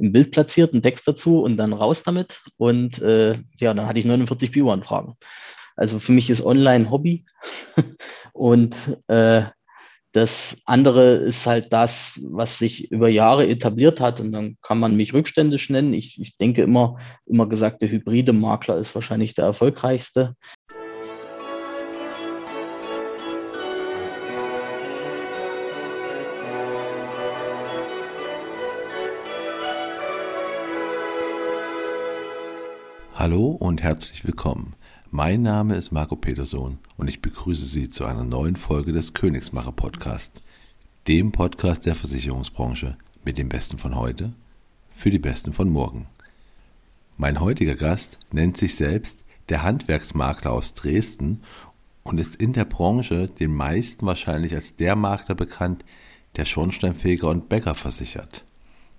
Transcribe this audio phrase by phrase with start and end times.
[0.00, 2.40] ein Bild platziert, einen Text dazu und dann raus damit.
[2.56, 5.14] Und äh, ja, dann hatte ich 49 Viewer-Anfragen.
[5.76, 7.26] Also für mich ist Online Hobby
[8.32, 9.44] und äh,
[10.12, 14.96] das andere ist halt das, was sich über Jahre etabliert hat und dann kann man
[14.96, 15.92] mich rückständisch nennen.
[15.92, 20.34] Ich, ich denke immer, immer gesagt, der hybride Makler ist wahrscheinlich der erfolgreichste.
[33.28, 34.76] Hallo und herzlich willkommen.
[35.10, 39.72] Mein Name ist Marco Peterson und ich begrüße Sie zu einer neuen Folge des Königsmacher
[39.72, 40.40] Podcast,
[41.08, 44.32] dem Podcast der Versicherungsbranche mit dem Besten von heute
[44.94, 46.06] für die Besten von morgen.
[47.16, 51.42] Mein heutiger Gast nennt sich selbst der Handwerksmakler aus Dresden
[52.04, 55.84] und ist in der Branche den meisten wahrscheinlich als der Makler bekannt,
[56.36, 58.44] der Schornsteinfeger und Bäcker versichert.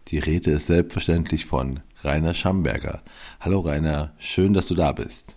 [0.09, 3.01] Die Rede ist selbstverständlich von Rainer Schamberger.
[3.39, 5.35] Hallo Rainer, schön, dass du da bist.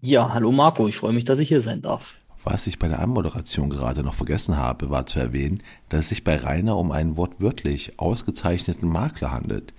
[0.00, 2.14] Ja, hallo Marco, ich freue mich, dass ich hier sein darf.
[2.42, 6.24] Was ich bei der Anmoderation gerade noch vergessen habe, war zu erwähnen, dass es sich
[6.24, 9.74] bei Rainer um einen wortwörtlich ausgezeichneten Makler handelt.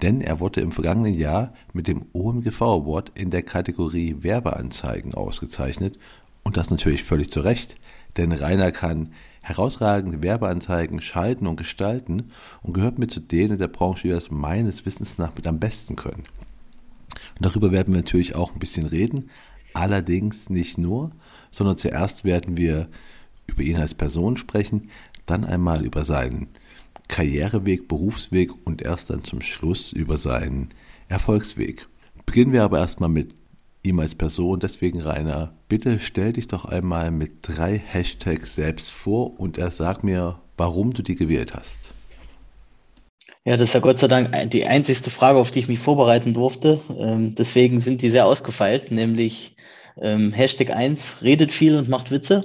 [0.00, 5.98] Denn er wurde im vergangenen Jahr mit dem OMGV Award in der Kategorie Werbeanzeigen ausgezeichnet
[6.42, 7.76] und das natürlich völlig zu Recht,
[8.16, 9.12] denn Rainer kann
[9.50, 12.30] herausragende Werbeanzeigen schalten und gestalten
[12.62, 15.58] und gehört mit zu denen in der Branche, die das meines Wissens nach mit am
[15.58, 16.24] besten können.
[17.36, 19.30] Und darüber werden wir natürlich auch ein bisschen reden,
[19.74, 21.10] allerdings nicht nur,
[21.50, 22.88] sondern zuerst werden wir
[23.46, 24.88] über ihn als Person sprechen,
[25.26, 26.48] dann einmal über seinen
[27.08, 30.70] Karriereweg, Berufsweg und erst dann zum Schluss über seinen
[31.08, 31.88] Erfolgsweg.
[32.24, 33.34] Beginnen wir aber erstmal mit
[33.82, 34.60] ihm als Person.
[34.60, 40.04] Deswegen, Rainer, bitte stell dich doch einmal mit drei Hashtags selbst vor und er sag
[40.04, 41.94] mir, warum du die gewählt hast.
[43.44, 46.34] Ja, das ist ja Gott sei Dank die einzigste Frage, auf die ich mich vorbereiten
[46.34, 46.80] durfte.
[46.96, 49.56] Ähm, deswegen sind die sehr ausgefeilt, nämlich
[50.00, 52.42] ähm, Hashtag 1, redet viel und macht Witze.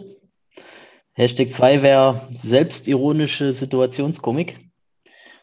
[1.12, 4.58] Hashtag 2 wäre selbstironische Situationskomik.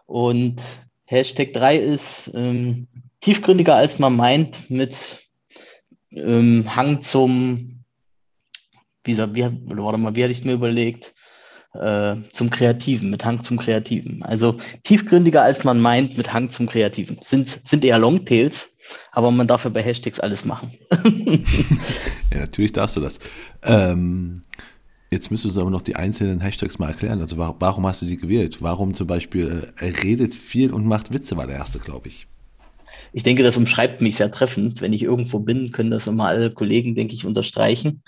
[0.07, 0.63] Und
[1.05, 2.89] Hashtag 3 ist ähm,
[3.21, 5.22] tiefgründiger als man meint mit
[6.15, 7.85] ähm, Hang zum,
[9.05, 11.15] wie, wie, warte mal, wie hatte ich es mir überlegt?
[11.75, 14.23] Äh, zum Kreativen, mit Hang zum Kreativen.
[14.23, 17.19] Also tiefgründiger als man meint, mit Hang zum Kreativen.
[17.23, 18.69] Sind, sind eher Longtails,
[19.11, 20.73] aber man darf ja bei Hashtags alles machen.
[22.31, 23.19] ja, natürlich darfst du das.
[23.63, 24.43] Ähm,
[25.11, 27.23] jetzt müsstest du aber noch die einzelnen Hashtags mal erklären.
[27.23, 28.59] Also warum hast du die gewählt?
[28.61, 32.27] Warum zum Beispiel äh, er redet viel und macht Witze war der erste, glaube ich
[33.13, 34.81] ich denke, das umschreibt mich sehr treffend.
[34.81, 38.03] Wenn ich irgendwo bin, können das immer alle Kollegen, denke ich, unterstreichen.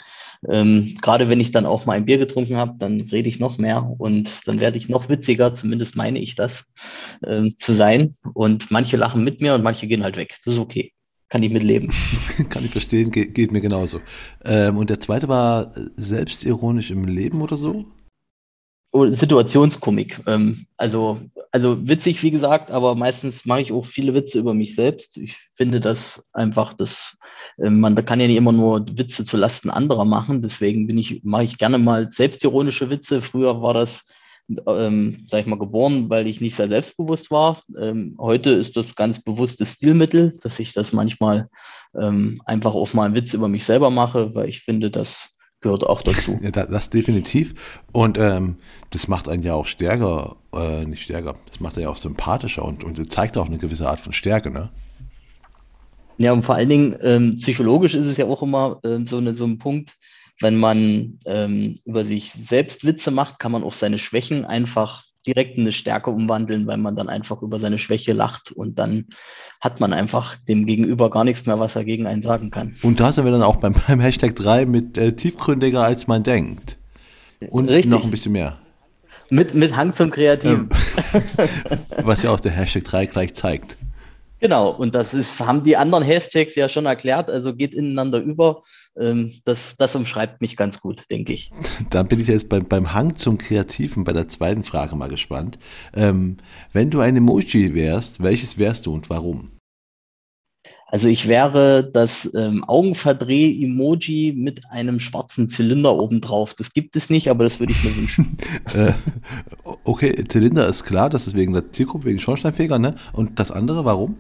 [0.49, 3.59] Ähm, gerade wenn ich dann auch mal ein Bier getrunken habe, dann rede ich noch
[3.59, 6.65] mehr und dann werde ich noch witziger, zumindest meine ich das,
[7.27, 8.15] ähm, zu sein.
[8.35, 10.37] Und manche lachen mit mir und manche gehen halt weg.
[10.45, 10.93] Das ist okay.
[11.29, 11.91] Kann ich mitleben.
[12.51, 14.01] Kann ich verstehen, Ge geht mir genauso.
[14.45, 17.87] Ähm, und der zweite war selbstironisch im Leben oder so?
[18.95, 20.21] Situationskomik.
[20.27, 21.21] Ähm, also
[21.55, 25.17] also witzig, wie gesagt, aber meistens mache ich auch viele Witze über mich selbst.
[25.17, 27.17] Ich finde das einfach, das,
[27.59, 30.43] äh, man kann ja nicht immer nur Witze zu Lasten anderer machen.
[30.43, 33.23] Deswegen bin ich, mache ich gerne mal selbstironische Witze.
[33.23, 34.05] Früher war das,
[34.67, 37.63] ähm, sag ich mal, geboren, weil ich nicht sehr selbstbewusst war.
[37.81, 41.49] Ähm, heute ist das ganz bewusstes Stilmittel, dass ich das manchmal
[41.97, 45.34] ähm, einfach auch mal einen Witz über mich selber mache, weil ich finde, dass
[45.65, 46.39] gehört auch dazu.
[46.43, 47.55] Ja, das definitiv.
[47.91, 48.59] Und ähm,
[48.91, 52.65] das macht einen ja auch stärker, äh, nicht stärker, das macht einen ja auch sympathischer
[52.65, 54.71] und, und zeigt auch eine gewisse Art von Stärke, ne?
[56.19, 59.35] Ja, und vor allen Dingen ähm, psychologisch ist es ja auch immer ähm, so, eine,
[59.35, 59.97] so ein Punkt,
[60.39, 65.57] wenn man ähm, über sich selbst Witze macht, kann man auch seine Schwächen einfach direkt
[65.57, 69.07] in eine Stärke umwandeln, weil man dann einfach über seine Schwäche lacht und dann
[69.61, 72.77] hat man einfach dem Gegenüber gar nichts mehr, was er gegen einen sagen kann.
[72.83, 76.23] Und da sind wir dann auch beim, beim Hashtag 3 mit äh, tiefgründiger als man
[76.23, 76.79] denkt.
[77.51, 77.91] Und Richtig.
[77.91, 78.59] noch ein bisschen mehr.
[79.31, 80.69] Mit, mit Hang zum Kreativen.
[81.13, 83.77] Ähm, was ja auch der Hashtag 3 gleich zeigt.
[84.41, 88.63] Genau, und das ist, haben die anderen Hashtags ja schon erklärt, also geht ineinander über.
[88.99, 91.51] Ähm, das, das umschreibt mich ganz gut, denke ich.
[91.91, 95.59] Dann bin ich jetzt beim, beim Hang zum Kreativen bei der zweiten Frage mal gespannt.
[95.95, 96.37] Ähm,
[96.73, 99.51] wenn du ein Emoji wärst, welches wärst du und warum?
[100.87, 106.55] Also ich wäre das ähm, Augenverdreh-Emoji mit einem schwarzen Zylinder obendrauf.
[106.55, 108.39] Das gibt es nicht, aber das würde ich mir wünschen.
[108.75, 108.93] äh,
[109.83, 112.95] okay, Zylinder ist klar, das ist wegen der Zielgruppe, wegen Schornsteinfeger, ne?
[113.13, 114.19] Und das andere, warum?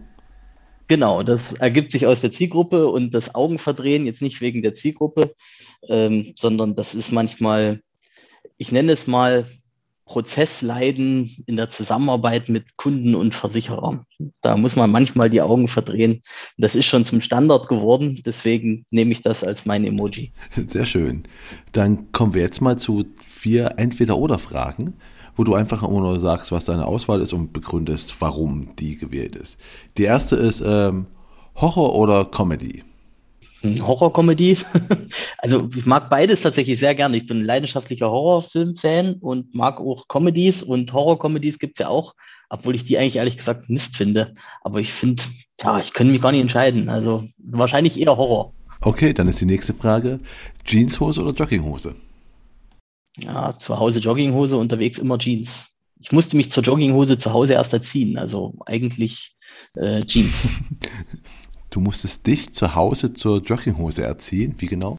[0.86, 5.34] Genau, das ergibt sich aus der Zielgruppe und das Augenverdrehen jetzt nicht wegen der Zielgruppe,
[5.88, 7.80] ähm, sondern das ist manchmal,
[8.58, 9.46] ich nenne es mal
[10.06, 14.04] Prozessleiden in der Zusammenarbeit mit Kunden und Versicherern.
[14.42, 16.22] Da muss man manchmal die Augen verdrehen.
[16.58, 20.32] Das ist schon zum Standard geworden, deswegen nehme ich das als mein Emoji.
[20.68, 21.24] Sehr schön.
[21.72, 24.94] Dann kommen wir jetzt mal zu vier Entweder-Oder-Fragen,
[25.36, 29.36] wo du einfach immer nur sagst, was deine Auswahl ist und begründest, warum die gewählt
[29.36, 29.58] ist.
[29.98, 31.06] Die erste ist ähm,
[31.56, 32.82] Horror oder Comedy?
[33.64, 34.58] Horror-Comedy.
[35.38, 37.16] Also ich mag beides tatsächlich sehr gerne.
[37.16, 42.14] Ich bin ein leidenschaftlicher Horrorfilm-Fan und mag auch Comedies und Horror-Comedies gibt es ja auch,
[42.48, 44.34] obwohl ich die eigentlich ehrlich gesagt Mist finde.
[44.62, 45.22] Aber ich finde,
[45.60, 46.88] ja, ich könnte mich gar nicht entscheiden.
[46.88, 48.52] Also wahrscheinlich eher Horror.
[48.80, 50.20] Okay, dann ist die nächste Frage.
[50.64, 51.94] Jeanshose oder Jogginghose?
[53.16, 55.70] Ja, zu Hause Jogginghose, unterwegs immer Jeans.
[56.00, 58.18] Ich musste mich zur Jogginghose zu Hause erst erziehen.
[58.18, 59.36] Also eigentlich
[59.74, 60.48] äh, Jeans.
[61.70, 64.54] Du musstest dich zu Hause zur Jogginghose erziehen.
[64.58, 64.96] Wie genau?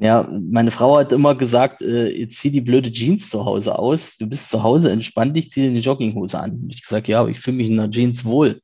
[0.00, 4.16] Ja, meine Frau hat immer gesagt, äh, jetzt zieh die blöde Jeans zu Hause aus.
[4.16, 6.66] Du bist zu Hause, entspann dich, zieh dir eine Jogginghose an.
[6.70, 8.62] Ich gesagt, ja, ich fühle mich in der Jeans wohl.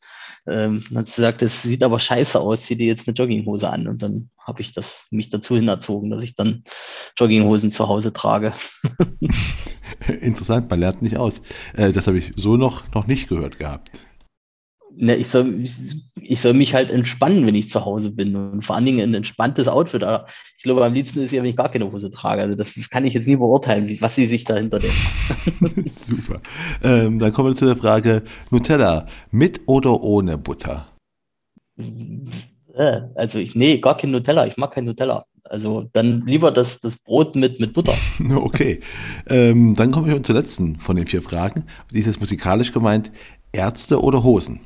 [0.49, 3.89] Ähm, hat sie gesagt, das sieht aber scheiße aus, zieh dir jetzt eine Jogginghose an.
[3.89, 6.65] Und dann habe ich das mich dazu hinerzogen, dass ich dann
[7.19, 8.55] Jogginghosen zu Hause trage.
[10.21, 11.41] Interessant, man lernt nicht aus.
[11.75, 13.91] Äh, das habe ich so noch, noch nicht gehört gehabt.
[14.99, 15.75] Ne, ich, soll, ich,
[16.23, 19.15] ich, soll mich halt entspannen, wenn ich zu Hause bin und vor allen Dingen ein
[19.15, 20.03] entspanntes Outfit.
[20.03, 20.27] Aber
[20.57, 22.41] ich glaube, am liebsten ist ja, wenn ich gar keine Hose trage.
[22.41, 25.91] Also das kann ich jetzt nie beurteilen, was sie sich dahinter denken.
[26.07, 26.41] Super.
[26.83, 30.87] Ähm, dann kommen wir zu der Frage Nutella mit oder ohne Butter?
[32.75, 34.47] Äh, also ich, nee, gar kein Nutella.
[34.47, 35.27] Ich mag kein Nutella.
[35.45, 37.95] Also dann lieber das, das Brot mit, mit Butter.
[38.35, 38.81] Okay.
[39.29, 41.65] Ähm, dann kommen wir zur letzten von den vier Fragen.
[41.93, 43.11] Die ist jetzt musikalisch gemeint.
[43.53, 44.61] Ärzte oder Hosen?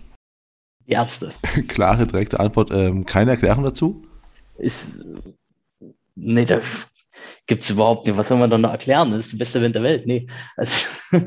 [0.91, 1.33] Ärzte.
[1.69, 2.71] Klare, direkte Antwort.
[2.73, 4.03] Ähm, keine Erklärung dazu?
[4.59, 4.97] Ist,
[6.15, 6.61] nee, da
[7.51, 8.17] gibt es überhaupt nicht.
[8.17, 9.11] Was soll man da noch erklären?
[9.11, 10.07] Das ist die beste Band der Welt.
[10.07, 10.29] Nee.
[10.57, 10.87] Also,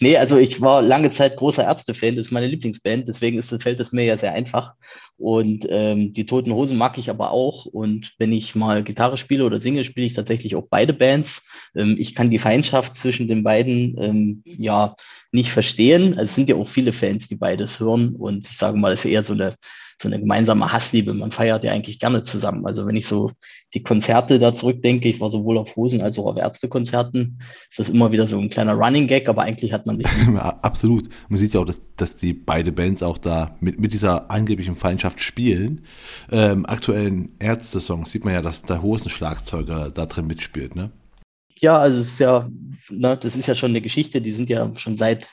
[0.00, 2.16] nee, also ich war lange Zeit großer Ärzte-Fan.
[2.16, 3.06] Das ist meine Lieblingsband.
[3.06, 4.74] Deswegen ist das, fällt es mir ja sehr einfach.
[5.16, 7.66] Und ähm, die Toten Hosen mag ich aber auch.
[7.66, 11.42] Und wenn ich mal Gitarre spiele oder singe, spiele ich tatsächlich auch beide Bands.
[11.76, 14.96] Ähm, ich kann die Feindschaft zwischen den beiden ähm, ja
[15.32, 16.10] nicht verstehen.
[16.18, 18.14] Also es sind ja auch viele Fans, die beides hören.
[18.14, 19.56] Und ich sage mal, es ist eher so eine,
[20.00, 21.14] so eine gemeinsame Hassliebe.
[21.14, 22.66] Man feiert ja eigentlich gerne zusammen.
[22.66, 23.32] Also wenn ich so
[23.72, 27.40] die Konzerte da zurückdenke, ich war sowohl auf Hosen als auch auf Ärztekonzerten,
[27.70, 30.06] ist das immer wieder so ein kleiner Running Gag, aber eigentlich hat man sich.
[30.36, 31.08] Absolut.
[31.30, 34.76] Man sieht ja auch, dass, dass die beide Bands auch da mit, mit dieser angeblichen
[34.76, 35.86] Feindschaft spielen.
[36.30, 40.90] Ähm, aktuellen Ärzte-Songs sieht man ja, dass der Hosenschlagzeuger da drin mitspielt, ne?
[41.62, 42.50] Ja, also es ist ja,
[42.90, 45.28] ne, das ist ja schon eine Geschichte, die sind ja schon seit,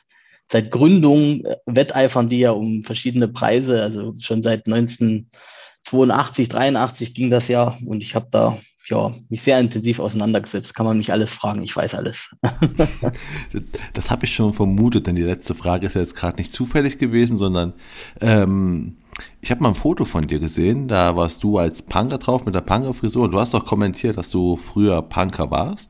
[0.47, 7.31] seit Gründung äh, wetteifern die ja um verschiedene Preise, also schon seit 1982, 83 ging
[7.31, 8.59] das ja und ich habe da
[8.89, 10.73] ja, mich sehr intensiv auseinandergesetzt.
[10.73, 12.35] Kann man mich alles fragen, ich weiß alles.
[13.93, 16.97] das habe ich schon vermutet, denn die letzte Frage ist ja jetzt gerade nicht zufällig
[16.97, 17.73] gewesen, sondern
[18.19, 18.97] ähm,
[19.41, 22.55] ich habe mal ein Foto von dir gesehen, da warst du als Punker drauf mit
[22.55, 23.29] der Punker-Frisur.
[23.29, 25.89] Du hast doch kommentiert, dass du früher Punker warst.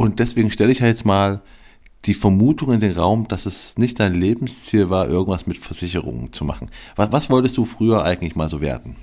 [0.00, 1.42] Und deswegen stelle ich jetzt mal
[2.06, 6.46] die Vermutung in den Raum, dass es nicht dein Lebensziel war, irgendwas mit Versicherungen zu
[6.46, 6.70] machen.
[6.96, 8.96] Was, was wolltest du früher eigentlich mal so werden?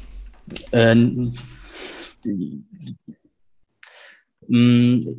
[0.72, 1.36] Ähm,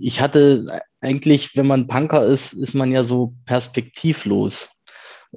[0.00, 0.64] ich hatte
[1.00, 4.70] eigentlich, wenn man Punker ist, ist man ja so perspektivlos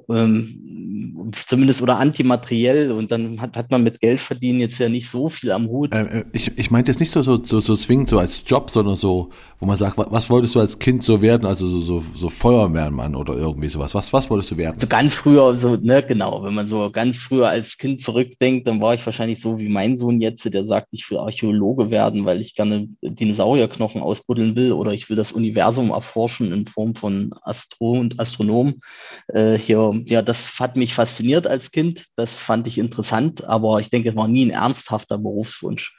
[0.08, 5.10] ähm, zumindest oder antimateriell und dann hat, hat man mit Geld verdienen jetzt ja nicht
[5.10, 5.94] so viel am Hut.
[5.94, 8.70] Äh, äh ich, ich meinte jetzt nicht so, so, so, so zwingend so als Job,
[8.70, 9.30] sondern so,
[9.62, 11.46] wo man sagt, was wolltest du als Kind so werden?
[11.46, 13.94] Also so, so, so Feuerwehrmann oder irgendwie sowas.
[13.94, 14.80] Was, was wolltest du werden?
[14.80, 18.80] So ganz früher, so, ne, genau, wenn man so ganz früher als Kind zurückdenkt, dann
[18.80, 22.40] war ich wahrscheinlich so wie mein Sohn jetzt, der sagt, ich will Archäologe werden, weil
[22.40, 27.92] ich gerne Dinosaurierknochen ausbuddeln will oder ich will das Universum erforschen in Form von Astro
[27.92, 28.80] und Astronomen.
[29.28, 32.06] Äh, hier ja, das hat mich fasziniert als Kind.
[32.16, 35.94] Das fand ich interessant, aber ich denke, es war nie ein ernsthafter Berufswunsch.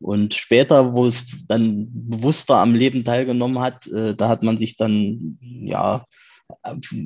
[0.00, 4.76] Und später, wo es dann bewusster am Leben teilgenommen hat, äh, da hat man sich
[4.76, 6.04] dann, ja,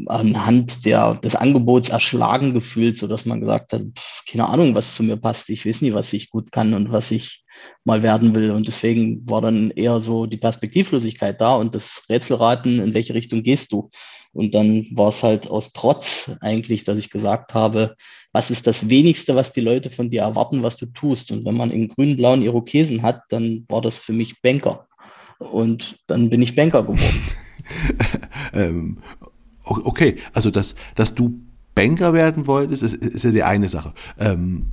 [0.06, 4.94] anhand der, des Angebots erschlagen gefühlt, so dass man gesagt hat, pff, keine Ahnung, was
[4.94, 5.50] zu mir passt.
[5.50, 7.44] Ich weiß nie, was ich gut kann und was ich
[7.84, 8.52] mal werden will.
[8.52, 13.42] Und deswegen war dann eher so die Perspektivlosigkeit da und das Rätselraten, in welche Richtung
[13.42, 13.90] gehst du?
[14.32, 17.96] Und dann war es halt aus Trotz eigentlich, dass ich gesagt habe,
[18.32, 21.30] was ist das wenigste, was die Leute von dir erwarten, was du tust?
[21.32, 24.86] Und wenn man in grün-blauen Irokesen hat, dann war das für mich Banker.
[25.38, 27.22] Und dann bin ich Banker geworden.
[28.54, 28.98] ähm,
[29.64, 31.40] okay, also dass, dass du
[31.74, 33.92] Banker werden wolltest, ist, ist ja die eine Sache.
[34.18, 34.72] Ähm,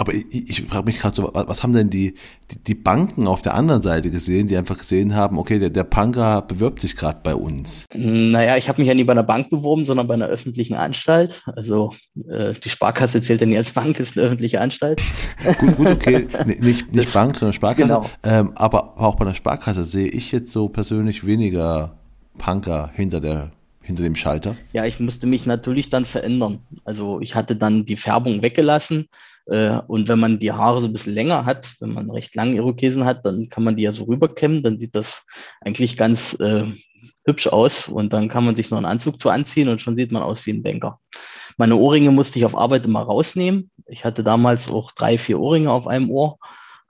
[0.00, 2.14] Aber ich, ich frage mich gerade so, was haben denn die,
[2.52, 5.82] die, die, Banken auf der anderen Seite gesehen, die einfach gesehen haben, okay, der, der
[5.82, 7.84] Punker bewirbt sich gerade bei uns?
[7.92, 11.42] Naja, ich habe mich ja nie bei einer Bank beworben, sondern bei einer öffentlichen Anstalt.
[11.56, 11.94] Also
[12.28, 15.02] äh, die Sparkasse zählt ja nie als Bank, ist eine öffentliche Anstalt.
[15.58, 16.28] gut, gut, okay.
[16.46, 17.88] nicht, nicht das, Bank, sondern Sparkasse.
[17.88, 18.06] Genau.
[18.22, 21.98] Ähm, aber auch bei der Sparkasse sehe ich jetzt so persönlich weniger
[22.38, 23.50] Punker hinter der
[23.88, 24.54] hinter dem Schalter?
[24.74, 26.60] Ja, ich musste mich natürlich dann verändern.
[26.84, 29.08] Also ich hatte dann die Färbung weggelassen
[29.46, 32.54] äh, und wenn man die Haare so ein bisschen länger hat, wenn man recht lange
[32.54, 35.24] Irokesen hat, dann kann man die ja so rüberkämmen, dann sieht das
[35.62, 36.66] eigentlich ganz äh,
[37.24, 40.12] hübsch aus und dann kann man sich noch einen Anzug zu anziehen und schon sieht
[40.12, 41.00] man aus wie ein Banker.
[41.56, 43.70] Meine Ohrringe musste ich auf Arbeit immer rausnehmen.
[43.86, 46.38] Ich hatte damals auch drei, vier Ohrringe auf einem Ohr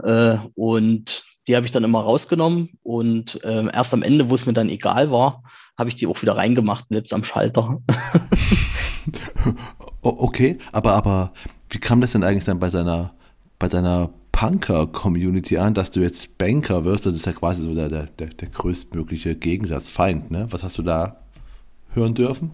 [0.02, 4.44] äh, und die habe ich dann immer rausgenommen und äh, erst am Ende, wo es
[4.44, 5.42] mir dann egal war,
[5.78, 7.80] habe ich die auch wieder reingemacht, selbst am Schalter.
[10.02, 11.32] okay, aber, aber
[11.70, 13.14] wie kam das denn eigentlich dann bei seiner,
[13.58, 17.06] bei deiner Punker-Community an, dass du jetzt Banker wirst?
[17.06, 20.48] Das ist ja quasi so der, der, der größtmögliche Gegensatzfeind, ne?
[20.50, 21.16] Was hast du da
[21.94, 22.50] hören dürfen?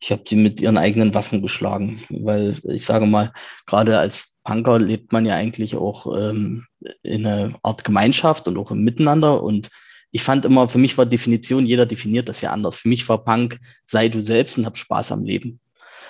[0.00, 3.32] Ich habe sie mit ihren eigenen Waffen geschlagen, weil ich sage mal,
[3.66, 6.66] gerade als Punker lebt man ja eigentlich auch ähm,
[7.02, 9.42] in einer Art Gemeinschaft und auch im Miteinander.
[9.42, 9.70] Und
[10.10, 12.76] ich fand immer, für mich war Definition, jeder definiert das ja anders.
[12.76, 15.60] Für mich war Punk, sei du selbst und hab Spaß am Leben.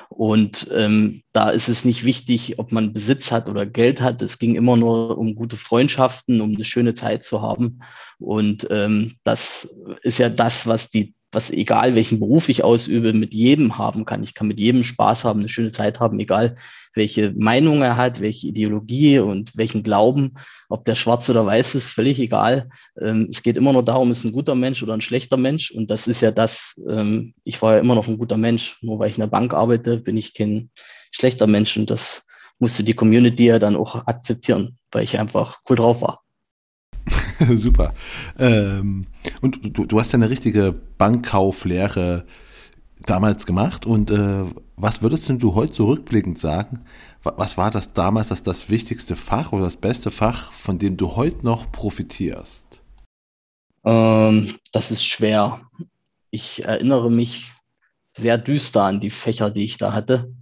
[0.09, 4.21] Und ähm, da ist es nicht wichtig, ob man Besitz hat oder Geld hat.
[4.23, 7.81] Es ging immer nur um gute Freundschaften, um eine schöne Zeit zu haben.
[8.19, 9.69] Und ähm, das
[10.03, 14.23] ist ja das, was die was egal welchen Beruf ich ausübe, mit jedem haben kann.
[14.23, 16.57] Ich kann mit jedem Spaß haben, eine schöne Zeit haben, egal
[16.95, 20.35] welche Meinung er hat, welche Ideologie und welchen Glauben,
[20.69, 22.69] ob der schwarz oder weiß ist, völlig egal.
[23.01, 25.71] Ähm, es geht immer nur darum, ist ein guter Mensch oder ein schlechter Mensch.
[25.71, 28.77] Und das ist ja das, ähm, ich war ja immer noch ein guter Mensch.
[28.81, 30.71] Nur weil ich in der Bank arbeite, bin ich kein
[31.11, 31.77] schlechter Mensch.
[31.77, 32.27] Und das
[32.59, 36.23] musste die Community ja dann auch akzeptieren, weil ich einfach cool drauf war.
[37.57, 37.95] Super.
[38.39, 39.07] Ähm,
[39.41, 42.27] und du, du hast ja eine richtige Bankkauflehre
[43.07, 43.87] damals gemacht.
[43.87, 44.45] Und äh,
[44.77, 46.81] was würdest denn du heute zurückblickend sagen?
[47.23, 51.17] Was war das damals das, das wichtigste Fach oder das beste Fach, von dem du
[51.17, 52.83] heute noch profitierst?
[53.85, 55.61] Ähm, das ist schwer.
[56.31, 57.53] Ich erinnere mich
[58.13, 60.33] sehr düster an die Fächer, die ich da hatte.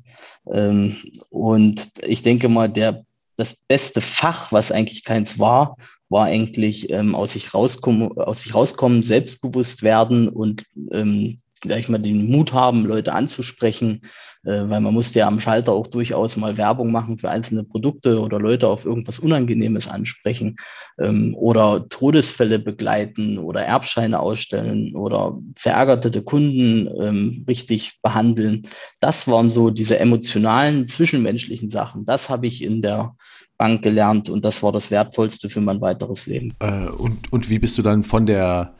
[0.50, 0.96] Ähm,
[1.30, 3.04] und ich denke mal, der,
[3.36, 5.76] das beste Fach, was eigentlich keins war,
[6.08, 11.88] war eigentlich ähm, aus, sich rauskommen, aus sich rauskommen, selbstbewusst werden und ähm, sag ich
[11.88, 14.02] mal, den Mut haben, Leute anzusprechen,
[14.44, 18.20] äh, weil man musste ja am Schalter auch durchaus mal Werbung machen für einzelne Produkte
[18.20, 20.56] oder Leute auf irgendwas Unangenehmes ansprechen
[20.98, 28.68] ähm, oder Todesfälle begleiten oder Erbscheine ausstellen oder verärgerte Kunden ähm, richtig behandeln.
[29.00, 32.04] Das waren so diese emotionalen, zwischenmenschlichen Sachen.
[32.04, 33.16] Das habe ich in der
[33.58, 36.54] Bank gelernt und das war das Wertvollste für mein weiteres Leben.
[36.60, 38.74] Äh, und, und wie bist du dann von der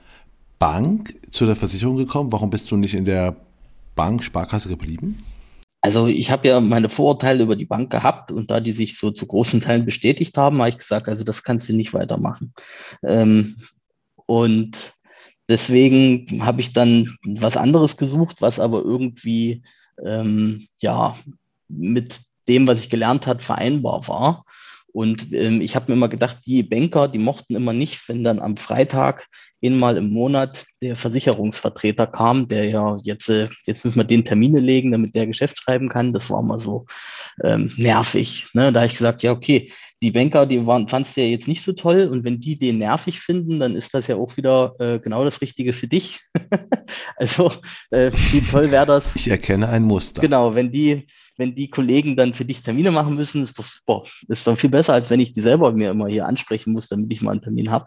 [0.59, 2.33] Bank zu der Versicherung gekommen?
[2.33, 3.37] Warum bist du nicht in der
[3.95, 5.23] Bank Sparkasse geblieben?
[5.81, 9.11] Also ich habe ja meine Vorurteile über die Bank gehabt und da die sich so
[9.11, 12.53] zu großen Teilen bestätigt haben, habe ich gesagt, also das kannst du nicht weitermachen.
[13.05, 13.57] Ähm,
[14.27, 14.93] und
[15.49, 19.63] deswegen habe ich dann was anderes gesucht, was aber irgendwie
[20.05, 21.17] ähm, ja
[21.69, 24.45] mit dem, was ich gelernt hat, vereinbar war.
[24.93, 28.41] Und ähm, ich habe mir immer gedacht, die Banker, die mochten immer nicht, wenn dann
[28.41, 29.27] am Freitag
[29.65, 34.61] einmal im Monat der Versicherungsvertreter kam, der ja jetzt, äh, jetzt müssen wir den Termine
[34.61, 36.13] legen, damit der Geschäft schreiben kann.
[36.13, 36.87] Das war immer so
[37.43, 38.49] ähm, nervig.
[38.55, 38.73] Ne?
[38.73, 41.63] Da habe ich gesagt, ja, okay, die Banker, die waren, fandst du ja jetzt nicht
[41.63, 42.09] so toll.
[42.11, 45.41] Und wenn die den nervig finden, dann ist das ja auch wieder äh, genau das
[45.41, 46.21] Richtige für dich.
[47.17, 47.53] also,
[47.91, 49.15] äh, wie toll wäre das?
[49.17, 50.21] Ich erkenne ein Muster.
[50.21, 51.07] Genau, wenn die,
[51.39, 54.71] wenn die Kollegen dann für dich Termine machen müssen, ist das boah, ist dann viel
[54.71, 57.43] besser, als wenn ich die selber mir immer hier ansprechen muss, damit ich mal einen
[57.43, 57.87] Termin habe.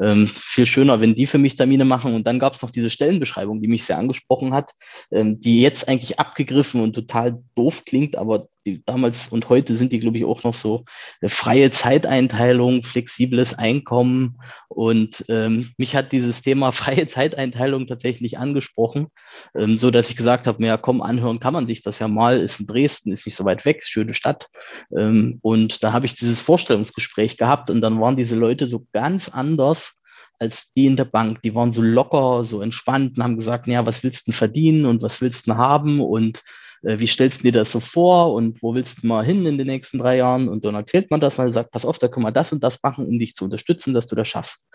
[0.00, 2.14] Ähm, viel schöner, wenn die für mich Termine machen.
[2.14, 4.72] Und dann gab es noch diese Stellenbeschreibung, die mich sehr angesprochen hat,
[5.10, 9.92] ähm, die jetzt eigentlich abgegriffen und total doof klingt, aber die, damals und heute sind
[9.92, 10.84] die, glaube ich, auch noch so
[11.20, 14.38] äh, freie Zeiteinteilung, flexibles Einkommen.
[14.68, 19.08] Und ähm, mich hat dieses Thema freie Zeiteinteilung tatsächlich angesprochen,
[19.56, 22.38] ähm, so dass ich gesagt habe, ja, komm, anhören kann man sich das ja mal,
[22.38, 24.48] ist Dreh Dresden ist nicht so weit weg, schöne Stadt.
[24.96, 29.28] Ähm, und da habe ich dieses Vorstellungsgespräch gehabt und dann waren diese Leute so ganz
[29.28, 29.94] anders
[30.38, 31.40] als die in der Bank.
[31.42, 34.86] Die waren so locker, so entspannt und haben gesagt, ja, was willst du denn verdienen
[34.86, 36.42] und was willst du denn haben und
[36.82, 39.58] äh, wie stellst du dir das so vor und wo willst du mal hin in
[39.58, 40.48] den nächsten drei Jahren?
[40.48, 42.82] Und dann erzählt man das und sagt, pass auf, da können wir das und das
[42.82, 44.66] machen, um dich zu unterstützen, dass du das schaffst.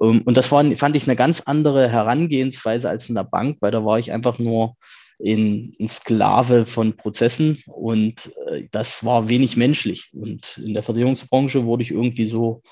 [0.00, 3.70] Ähm, und das war, fand ich eine ganz andere Herangehensweise als in der Bank, weil
[3.70, 4.74] da war ich einfach nur
[5.18, 10.10] in, in Sklave von Prozessen und äh, das war wenig menschlich.
[10.12, 12.62] Und in der Versicherungsbranche wurde ich irgendwie so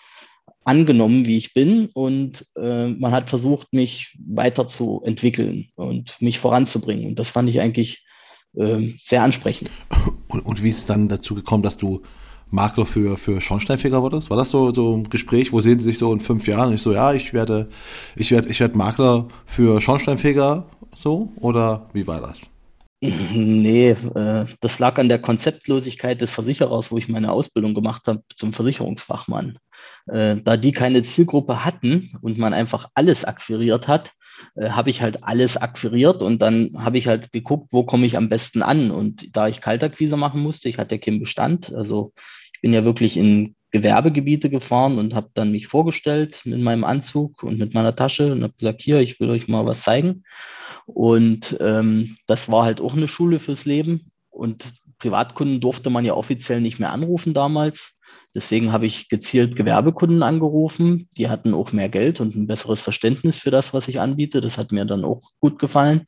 [0.65, 7.07] angenommen, wie ich bin und äh, man hat versucht, mich weiterzuentwickeln und mich voranzubringen.
[7.07, 8.05] Und das fand ich eigentlich
[8.57, 9.71] äh, sehr ansprechend.
[10.29, 12.03] Und, und wie ist es dann dazu gekommen, dass du
[12.51, 14.31] Makler für, für Schornsteinfeger wurdest?
[14.31, 16.73] War das so, so ein Gespräch, wo sehen Sie sich so in fünf Jahren?
[16.75, 17.69] Ich so, ja, ich werde,
[18.15, 22.43] ich werde, ich werde Makler für Schornsteinfeger so oder wie war das?
[23.01, 28.23] Nee, äh, das lag an der Konzeptlosigkeit des Versicherers, wo ich meine Ausbildung gemacht habe
[28.35, 29.59] zum Versicherungsfachmann.
[30.07, 34.13] Äh, da die keine Zielgruppe hatten und man einfach alles akquiriert hat,
[34.55, 38.17] äh, habe ich halt alles akquiriert und dann habe ich halt geguckt, wo komme ich
[38.17, 38.91] am besten an.
[38.91, 42.13] Und da ich Kaltakquise machen musste, ich hatte ja keinen Bestand, also
[42.53, 47.43] ich bin ja wirklich in Gewerbegebiete gefahren und habe dann mich vorgestellt in meinem Anzug
[47.43, 50.25] und mit meiner Tasche und habe gesagt, hier, ich will euch mal was zeigen.
[50.87, 54.13] Und ähm, das war halt auch eine Schule fürs Leben.
[54.31, 57.96] Und Privatkunden durfte man ja offiziell nicht mehr anrufen damals.
[58.37, 61.09] Deswegen habe ich gezielt Gewerbekunden angerufen.
[61.17, 64.43] Die hatten auch mehr Geld und ein besseres Verständnis für das, was ich anbiete.
[64.43, 66.03] Das hat mir dann auch gut gefallen.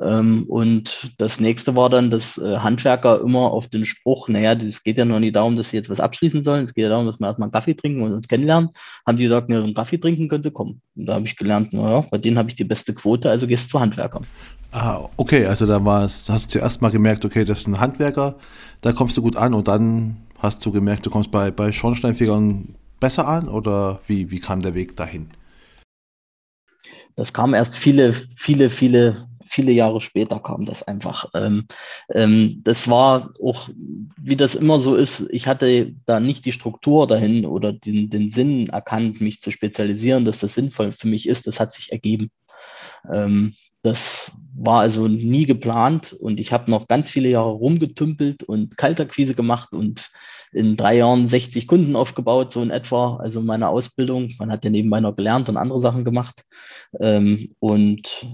[0.00, 4.82] Ähm, und das nächste war dann, dass äh, Handwerker immer auf den Spruch, naja, es
[4.84, 7.04] geht ja noch nicht darum, dass sie jetzt was abschließen sollen, es geht ja darum,
[7.04, 8.70] dass wir erstmal einen Kaffee trinken und uns kennenlernen.
[9.06, 10.80] Haben die gesagt, ja, einen Kaffee trinken könnte kommen.
[10.96, 13.66] Und da habe ich gelernt, naja, bei denen habe ich die beste Quote, also gehst
[13.66, 14.26] du zu Handwerkern.
[14.72, 17.80] Ah, okay, also da war es, hast du zuerst mal gemerkt, okay, das ist ein
[17.80, 18.36] Handwerker,
[18.80, 22.74] da kommst du gut an und dann hast du gemerkt, du kommst bei, bei Schornsteinfegern
[23.00, 25.30] besser an oder wie, wie kam der Weg dahin?
[27.14, 31.30] Das kam erst viele, viele, viele viele Jahre später kam das einfach.
[31.34, 31.66] Ähm,
[32.12, 33.68] ähm, das war auch,
[34.20, 38.30] wie das immer so ist, ich hatte da nicht die Struktur dahin oder den, den
[38.30, 41.46] Sinn erkannt, mich zu spezialisieren, dass das sinnvoll für mich ist.
[41.46, 42.30] Das hat sich ergeben.
[43.10, 43.54] Ähm,
[43.86, 49.34] das war also nie geplant und ich habe noch ganz viele Jahre rumgetümpelt und Kalterquise
[49.34, 50.10] gemacht und
[50.52, 53.16] in drei Jahren 60 Kunden aufgebaut, so in etwa.
[53.16, 56.42] Also meine Ausbildung, man hat ja nebenbei noch gelernt und andere Sachen gemacht.
[56.98, 58.26] Ähm, und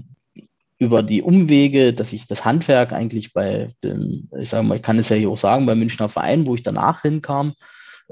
[0.79, 4.99] über die Umwege, dass ich das Handwerk eigentlich bei dem, ich sage mal, ich kann
[4.99, 7.55] es ja hier auch sagen, beim Münchner Verein, wo ich danach hinkam,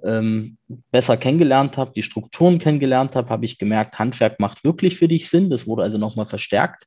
[0.05, 0.59] ähm,
[0.91, 5.29] besser kennengelernt habe, die Strukturen kennengelernt habe, habe ich gemerkt, Handwerk macht wirklich für dich
[5.29, 5.51] Sinn.
[5.51, 6.85] Das wurde also nochmal verstärkt.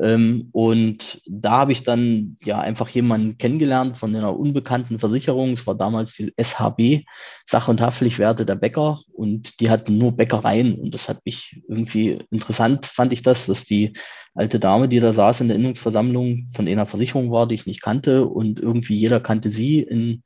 [0.00, 5.52] Ähm, und da habe ich dann ja einfach jemanden kennengelernt von einer unbekannten Versicherung.
[5.52, 7.04] Es war damals die SHB,
[7.46, 9.00] Sach- und Haftpflichtwerte der Bäcker.
[9.12, 10.78] Und die hatten nur Bäckereien.
[10.78, 13.94] Und das hat mich irgendwie interessant, fand ich das, dass die
[14.34, 17.82] alte Dame, die da saß in der Innungsversammlung, von einer Versicherung war, die ich nicht
[17.82, 18.26] kannte.
[18.26, 20.22] Und irgendwie jeder kannte sie in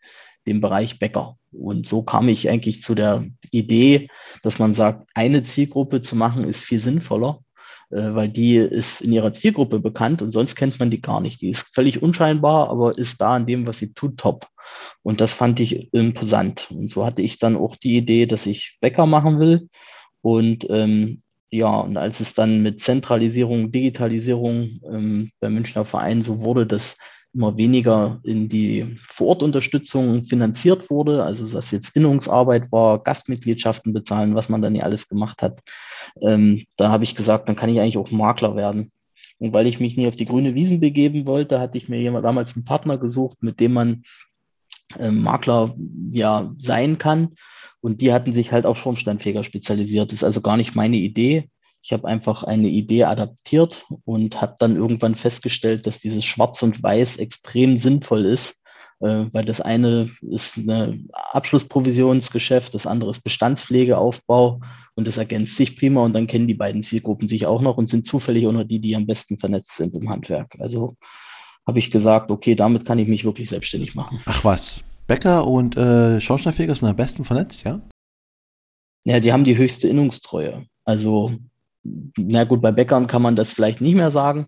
[0.49, 1.37] dem Bereich Bäcker.
[1.53, 4.09] Und so kam ich eigentlich zu der Idee,
[4.43, 7.41] dass man sagt, eine Zielgruppe zu machen ist viel sinnvoller,
[7.91, 11.41] äh, weil die ist in ihrer Zielgruppe bekannt und sonst kennt man die gar nicht.
[11.41, 14.49] Die ist völlig unscheinbar, aber ist da in dem, was sie tut, top.
[15.03, 16.71] Und das fand ich imposant.
[16.71, 19.69] Und so hatte ich dann auch die Idee, dass ich Bäcker machen will.
[20.21, 26.41] Und ähm, ja, und als es dann mit Zentralisierung, Digitalisierung ähm, beim Münchner Verein so
[26.41, 26.97] wurde, dass
[27.39, 34.49] immer weniger in die Vorortunterstützung finanziert wurde, also dass jetzt Innungsarbeit war, Gastmitgliedschaften bezahlen, was
[34.49, 35.61] man dann ja alles gemacht hat.
[36.21, 38.91] Ähm, da habe ich gesagt, dann kann ich eigentlich auch Makler werden.
[39.39, 42.25] Und weil ich mich nie auf die grüne Wiesen begeben wollte, hatte ich mir jemand
[42.25, 44.03] damals einen Partner gesucht, mit dem man
[44.99, 45.77] ähm, Makler
[46.11, 47.37] ja sein kann.
[47.81, 50.11] Und die hatten sich halt auf Schornsteinfeger spezialisiert.
[50.11, 51.49] Das ist also gar nicht meine Idee.
[51.83, 56.83] Ich habe einfach eine Idee adaptiert und habe dann irgendwann festgestellt, dass dieses Schwarz und
[56.83, 58.61] Weiß extrem sinnvoll ist,
[59.01, 64.61] äh, weil das eine ist ein Abschlussprovisionsgeschäft, das andere ist Bestandspflegeaufbau
[64.97, 67.89] und das ergänzt sich prima und dann kennen die beiden Zielgruppen sich auch noch und
[67.89, 70.57] sind zufällig auch noch die, die am besten vernetzt sind im Handwerk.
[70.59, 70.97] Also
[71.67, 74.21] habe ich gesagt, okay, damit kann ich mich wirklich selbstständig machen.
[74.27, 77.81] Ach was, Bäcker und äh, Schornsteinfeger sind am besten vernetzt, ja?
[79.05, 80.67] Ja, die haben die höchste Innungstreue.
[80.85, 81.33] Also
[82.17, 84.47] na gut, bei Bäckern kann man das vielleicht nicht mehr sagen,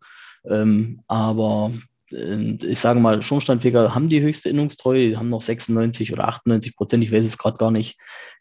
[0.48, 1.72] ähm, aber
[2.10, 6.76] äh, ich sage mal, Schornsteinfeger haben die höchste Innungstreue, die haben noch 96 oder 98
[6.76, 7.98] Prozent, ich weiß es gerade gar nicht,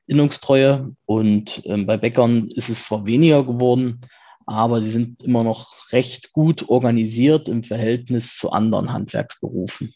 [0.08, 0.96] Innungstreue.
[1.06, 4.02] Und ähm, bei Bäckern ist es zwar weniger geworden,
[4.46, 9.94] aber sie sind immer noch recht gut organisiert im Verhältnis zu anderen Handwerksberufen,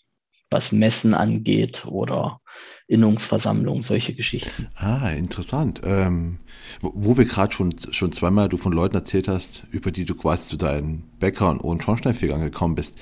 [0.54, 2.40] was Messen angeht oder
[2.88, 4.68] Innungsversammlung, solche Geschichten.
[4.76, 5.82] Ah, interessant.
[5.84, 6.40] Ähm,
[6.82, 10.48] wo wir gerade schon, schon zweimal du von Leuten erzählt hast, über die du quasi
[10.48, 12.94] zu deinen Bäckern und Schornsteinfegern gekommen bist.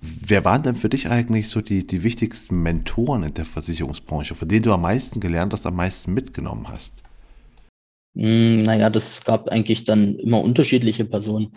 [0.00, 4.48] Wer waren denn für dich eigentlich so die, die wichtigsten Mentoren in der Versicherungsbranche, von
[4.48, 6.94] denen du am meisten gelernt hast, am meisten mitgenommen hast?
[8.16, 11.52] Hm, naja, das gab eigentlich dann immer unterschiedliche Personen.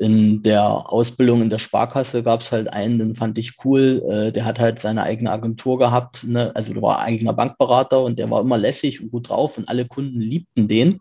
[0.00, 4.02] In der Ausbildung in der Sparkasse gab es halt einen, den fand ich cool.
[4.08, 6.24] Äh, der hat halt seine eigene Agentur gehabt.
[6.24, 6.52] Ne?
[6.54, 9.86] Also der war eigener Bankberater und der war immer lässig und gut drauf und alle
[9.86, 11.00] Kunden liebten den.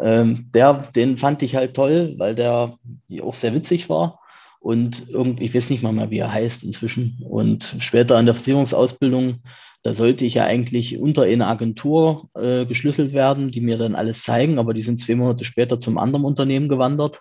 [0.00, 2.76] Ähm, der, den fand ich halt toll, weil der
[3.22, 4.20] auch sehr witzig war.
[4.58, 7.18] Und irgendwie, ich weiß nicht mal mehr, wie er heißt inzwischen.
[7.28, 9.42] Und später an der Versicherungsausbildung
[9.84, 14.22] da sollte ich ja eigentlich unter eine Agentur äh, geschlüsselt werden, die mir dann alles
[14.22, 17.20] zeigen, aber die sind zwei Monate später zum anderen Unternehmen gewandert.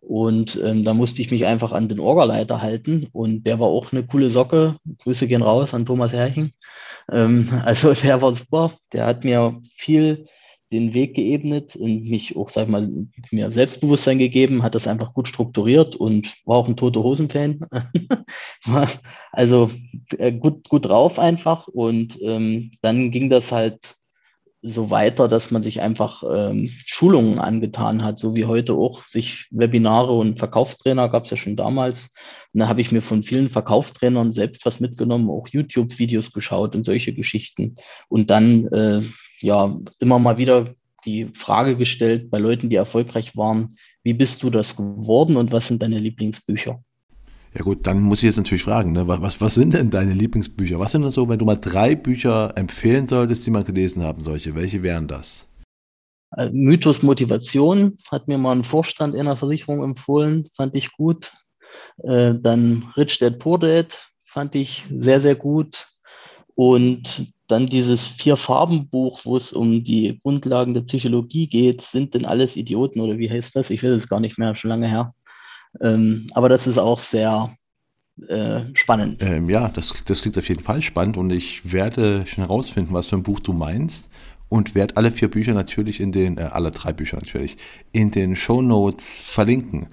[0.00, 3.08] Und ähm, da musste ich mich einfach an den Orgaleiter halten.
[3.12, 4.76] Und der war auch eine coole Socke.
[5.04, 6.52] Grüße gehen raus an Thomas Herrchen.
[7.12, 8.72] Ähm, also der war super.
[8.92, 10.26] Der hat mir viel
[10.72, 12.88] den Weg geebnet und mich auch, sag ich mal,
[13.30, 17.66] mir Selbstbewusstsein gegeben, hat das einfach gut strukturiert und war auch ein Tote Hosen-Fan.
[19.32, 19.70] also
[20.18, 21.66] äh, gut, gut drauf einfach.
[21.66, 23.96] Und ähm, dann ging das halt
[24.62, 29.48] so weiter, dass man sich einfach ähm, Schulungen angetan hat, so wie heute auch sich
[29.50, 32.10] Webinare und Verkaufstrainer gab es ja schon damals.
[32.52, 36.84] Und da habe ich mir von vielen Verkaufstrainern selbst was mitgenommen, auch YouTube-Videos geschaut und
[36.84, 37.76] solche Geschichten.
[38.08, 39.02] Und dann äh,
[39.42, 40.74] ja immer mal wieder
[41.04, 43.70] die Frage gestellt bei Leuten, die erfolgreich waren,
[44.02, 46.82] wie bist du das geworden und was sind deine Lieblingsbücher?
[47.54, 49.08] Ja gut, dann muss ich jetzt natürlich fragen, ne?
[49.08, 50.78] was, was sind denn deine Lieblingsbücher?
[50.78, 54.20] Was sind denn so, wenn du mal drei Bücher empfehlen solltest, die man gelesen haben
[54.20, 54.54] solche?
[54.54, 55.48] Welche wären das?
[56.36, 61.32] Äh, Mythos Motivation hat mir mal ein Vorstand in einer Versicherung empfohlen, fand ich gut.
[62.02, 65.88] Äh, dann Rich Dad Poor Dad fand ich sehr, sehr gut.
[66.54, 72.56] Und dann dieses Vier-Farben-Buch, wo es um die Grundlagen der Psychologie geht, sind denn alles
[72.56, 73.70] Idioten oder wie heißt das?
[73.70, 75.14] Ich will es gar nicht mehr, schon lange her.
[75.80, 77.54] Ähm, aber das ist auch sehr
[78.28, 79.22] äh, spannend.
[79.22, 83.06] Ähm, ja, das, das klingt auf jeden Fall spannend und ich werde schon herausfinden, was
[83.06, 84.08] für ein Buch du meinst
[84.48, 87.56] und werde alle vier Bücher natürlich in den, äh, alle drei Bücher natürlich,
[87.92, 89.88] in den Show Notes verlinken.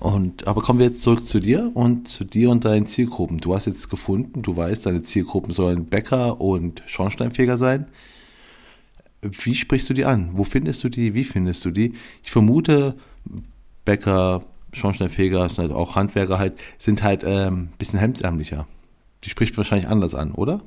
[0.00, 3.38] Und, aber kommen wir jetzt zurück zu dir und zu dir und deinen Zielgruppen.
[3.38, 7.86] Du hast jetzt gefunden, du weißt, deine Zielgruppen sollen Bäcker und Schornsteinfeger sein.
[9.20, 10.30] Wie sprichst du die an?
[10.32, 11.12] Wo findest du die?
[11.12, 11.92] Wie findest du die?
[12.22, 12.96] Ich vermute,
[13.84, 18.66] Bäcker, Schornsteinfeger, also auch Handwerker halt, sind halt ein ähm, bisschen hemdsärmlicher.
[19.24, 20.62] Die spricht wahrscheinlich anders an, oder?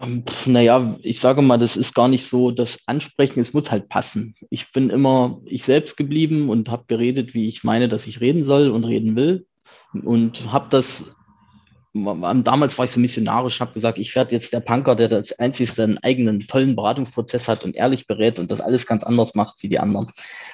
[0.00, 3.88] Ähm, naja, ich sage mal, das ist gar nicht so das Ansprechen, es muss halt
[3.88, 4.34] passen.
[4.50, 8.44] Ich bin immer ich selbst geblieben und habe geredet, wie ich meine, dass ich reden
[8.44, 9.46] soll und reden will.
[9.92, 11.04] Und habe das,
[11.92, 15.84] damals war ich so missionarisch, habe gesagt, ich werde jetzt der Punker, der das einzigste
[15.84, 19.68] einen eigenen tollen Beratungsprozess hat und ehrlich berät und das alles ganz anders macht wie
[19.68, 20.08] die anderen.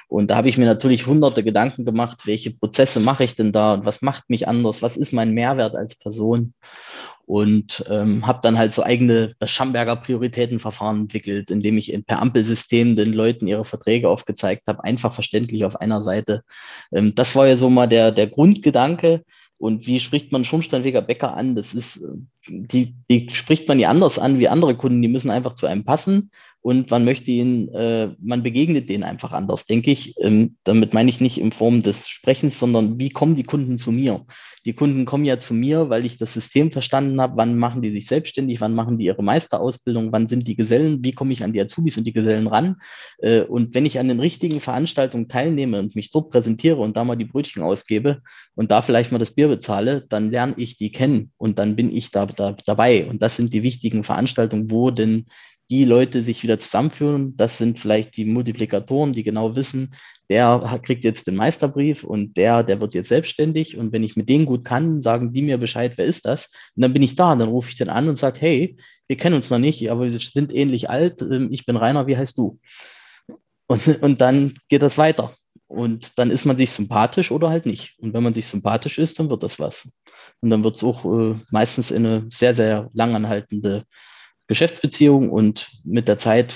[0.07, 3.73] Und da habe ich mir natürlich hunderte Gedanken gemacht, welche Prozesse mache ich denn da
[3.73, 6.53] und was macht mich anders, was ist mein Mehrwert als Person
[7.25, 12.95] und ähm, habe dann halt so eigene das Schamberger Prioritätenverfahren entwickelt, indem ich per Ampelsystem
[12.95, 16.43] den Leuten ihre Verträge aufgezeigt habe, einfach verständlich auf einer Seite.
[16.91, 19.23] Ähm, das war ja so mal der, der Grundgedanke.
[19.57, 21.55] Und wie spricht man Schornsteinfeger Bäcker an?
[21.55, 22.07] Das ist, äh,
[22.49, 25.01] die, die spricht man ja anders an wie andere Kunden.
[25.01, 26.31] Die müssen einfach zu einem passen
[26.61, 30.13] und man möchte ihn, äh, man begegnet denen einfach anders, denke ich.
[30.21, 33.91] Ähm, damit meine ich nicht in Form des Sprechens, sondern wie kommen die Kunden zu
[33.91, 34.25] mir?
[34.65, 37.89] Die Kunden kommen ja zu mir, weil ich das System verstanden habe, wann machen die
[37.89, 41.51] sich selbstständig, wann machen die ihre Meisterausbildung, wann sind die Gesellen, wie komme ich an
[41.51, 42.75] die Azubis und die Gesellen ran.
[43.17, 47.03] Äh, und wenn ich an den richtigen Veranstaltungen teilnehme und mich dort präsentiere und da
[47.03, 48.21] mal die Brötchen ausgebe
[48.53, 51.91] und da vielleicht mal das Bier bezahle, dann lerne ich die kennen und dann bin
[51.91, 53.07] ich da, da dabei.
[53.07, 55.25] Und das sind die wichtigen Veranstaltungen, wo denn
[55.71, 57.35] die Leute sich wieder zusammenführen.
[57.37, 59.95] Das sind vielleicht die Multiplikatoren, die genau wissen,
[60.29, 63.77] der kriegt jetzt den Meisterbrief und der, der wird jetzt selbstständig.
[63.77, 66.49] Und wenn ich mit denen gut kann, sagen die mir Bescheid, wer ist das?
[66.75, 69.15] Und dann bin ich da und dann rufe ich den an und sage, hey, wir
[69.15, 71.21] kennen uns noch nicht, aber wir sind ähnlich alt.
[71.21, 72.59] Ähm, ich bin Rainer, wie heißt du?
[73.67, 75.33] Und, und dann geht das weiter.
[75.67, 77.97] Und dann ist man sich sympathisch oder halt nicht.
[77.99, 79.89] Und wenn man sich sympathisch ist, dann wird das was.
[80.41, 83.85] Und dann wird es auch äh, meistens in eine sehr, sehr langanhaltende
[84.51, 86.53] Geschäftsbeziehung und mit der Zeit,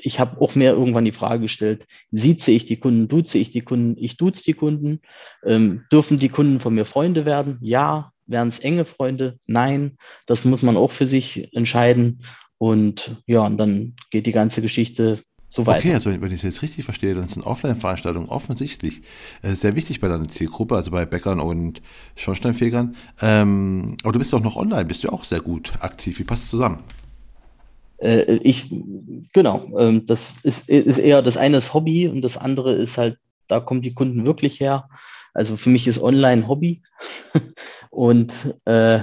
[0.00, 3.62] ich habe auch mehr irgendwann die Frage gestellt, sieze ich die Kunden, duze ich die
[3.62, 5.00] Kunden, ich duze die Kunden,
[5.44, 7.58] ähm, dürfen die Kunden von mir Freunde werden?
[7.60, 8.12] Ja.
[8.28, 9.40] Wären es enge Freunde?
[9.48, 9.98] Nein.
[10.26, 12.22] Das muss man auch für sich entscheiden.
[12.58, 15.80] Und ja, und dann geht die ganze Geschichte so weiter.
[15.80, 19.02] Okay, also wenn ich es jetzt richtig verstehe, dann sind Offline-Veranstaltungen offensichtlich
[19.42, 21.82] äh, sehr wichtig bei deiner Zielgruppe, also bei Bäckern und
[22.14, 22.94] Schornsteinfegern.
[23.20, 26.20] Ähm, aber du bist auch noch online, bist du auch sehr gut aktiv.
[26.20, 26.84] Wie passt es zusammen?
[28.02, 28.70] Äh, ich,
[29.32, 33.18] genau, ähm, das ist, ist eher, das eine ist Hobby und das andere ist halt,
[33.48, 34.88] da kommen die Kunden wirklich her.
[35.34, 36.82] Also für mich ist Online Hobby
[37.90, 38.32] und
[38.66, 39.02] äh,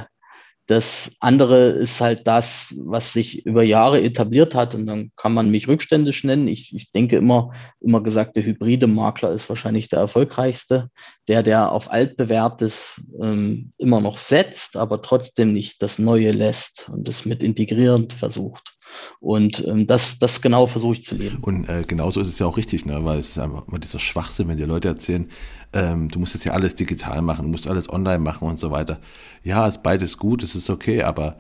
[0.69, 4.75] Das andere ist halt das, was sich über Jahre etabliert hat.
[4.75, 6.47] Und dann kann man mich rückständisch nennen.
[6.47, 10.91] Ich, ich denke immer, immer gesagt, der hybride Makler ist wahrscheinlich der erfolgreichste,
[11.27, 17.09] der, der auf altbewährtes ähm, immer noch setzt, aber trotzdem nicht das Neue lässt und
[17.09, 18.75] es mit integrierend versucht.
[19.19, 21.39] Und ähm, das, das genau versuche ich zu leben.
[21.41, 23.03] Und äh, genauso ist es ja auch richtig, ne?
[23.03, 25.29] weil es ist einfach immer dieser Schwachsinn, wenn dir Leute erzählen,
[25.73, 28.71] ähm, du musst jetzt ja alles digital machen, du musst alles online machen und so
[28.71, 28.99] weiter.
[29.43, 31.37] Ja, ist beides gut, es ist okay, aber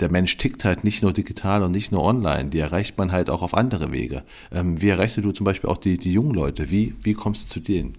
[0.00, 3.30] der Mensch tickt halt nicht nur digital und nicht nur online, die erreicht man halt
[3.30, 4.24] auch auf andere Wege.
[4.52, 6.70] Ähm, wie erreichst du zum Beispiel auch die, die jungen Leute?
[6.70, 7.96] Wie, wie kommst du zu denen?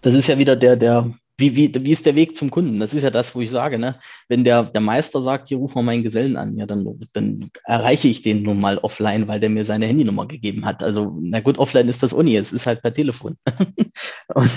[0.00, 2.80] Das ist ja wieder der, der wie, wie, wie ist der Weg zum Kunden?
[2.80, 3.98] Das ist ja das, wo ich sage, ne?
[4.28, 8.08] wenn der, der Meister sagt, hier ruf mal meinen Gesellen an, ja, dann, dann erreiche
[8.08, 10.82] ich den nun mal offline, weil der mir seine Handynummer gegeben hat.
[10.82, 13.36] Also, na gut, offline ist das Uni, es ist halt per Telefon.
[14.34, 14.50] und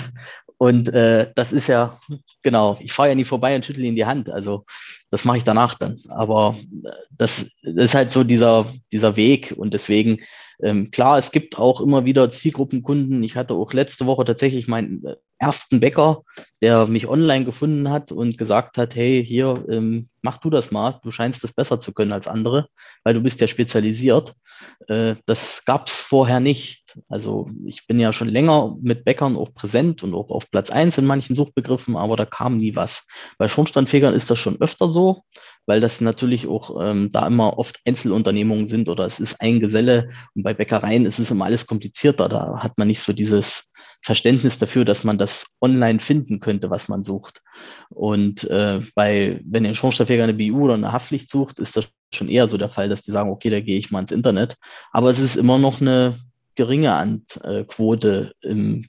[0.58, 2.00] und äh, das ist ja,
[2.42, 4.28] genau, ich fahre ja nie vorbei und schüttle ihn die Hand.
[4.28, 4.64] Also
[5.08, 6.00] das mache ich danach dann.
[6.08, 10.18] Aber äh, das ist halt so dieser, dieser Weg und deswegen
[10.62, 13.22] ähm, klar, es gibt auch immer wieder Zielgruppenkunden.
[13.22, 16.22] Ich hatte auch letzte Woche tatsächlich meinen äh, ersten Bäcker,
[16.60, 21.00] der mich online gefunden hat und gesagt hat, hey, hier, ähm, mach du das mal.
[21.04, 22.68] Du scheinst das besser zu können als andere,
[23.04, 24.34] weil du bist ja spezialisiert.
[24.88, 26.96] Äh, das gab es vorher nicht.
[27.08, 30.98] Also ich bin ja schon länger mit Bäckern auch präsent und auch auf Platz eins
[30.98, 33.06] in manchen Suchbegriffen, aber da kam nie was.
[33.38, 35.22] Bei Schornsteinfegern ist das schon öfter so
[35.68, 40.08] weil das natürlich auch ähm, da immer oft Einzelunternehmungen sind oder es ist ein Geselle
[40.34, 42.30] und bei Bäckereien ist es immer alles komplizierter.
[42.30, 43.70] Da hat man nicht so dieses
[44.02, 47.42] Verständnis dafür, dass man das online finden könnte, was man sucht.
[47.90, 51.88] Und äh, bei, wenn ihr einen Schornsteinfeger eine BU oder eine Haftpflicht sucht, ist das
[52.14, 54.56] schon eher so der Fall, dass die sagen, okay, da gehe ich mal ins Internet.
[54.90, 56.16] Aber es ist immer noch eine
[56.54, 57.20] geringe
[57.68, 58.86] Quote im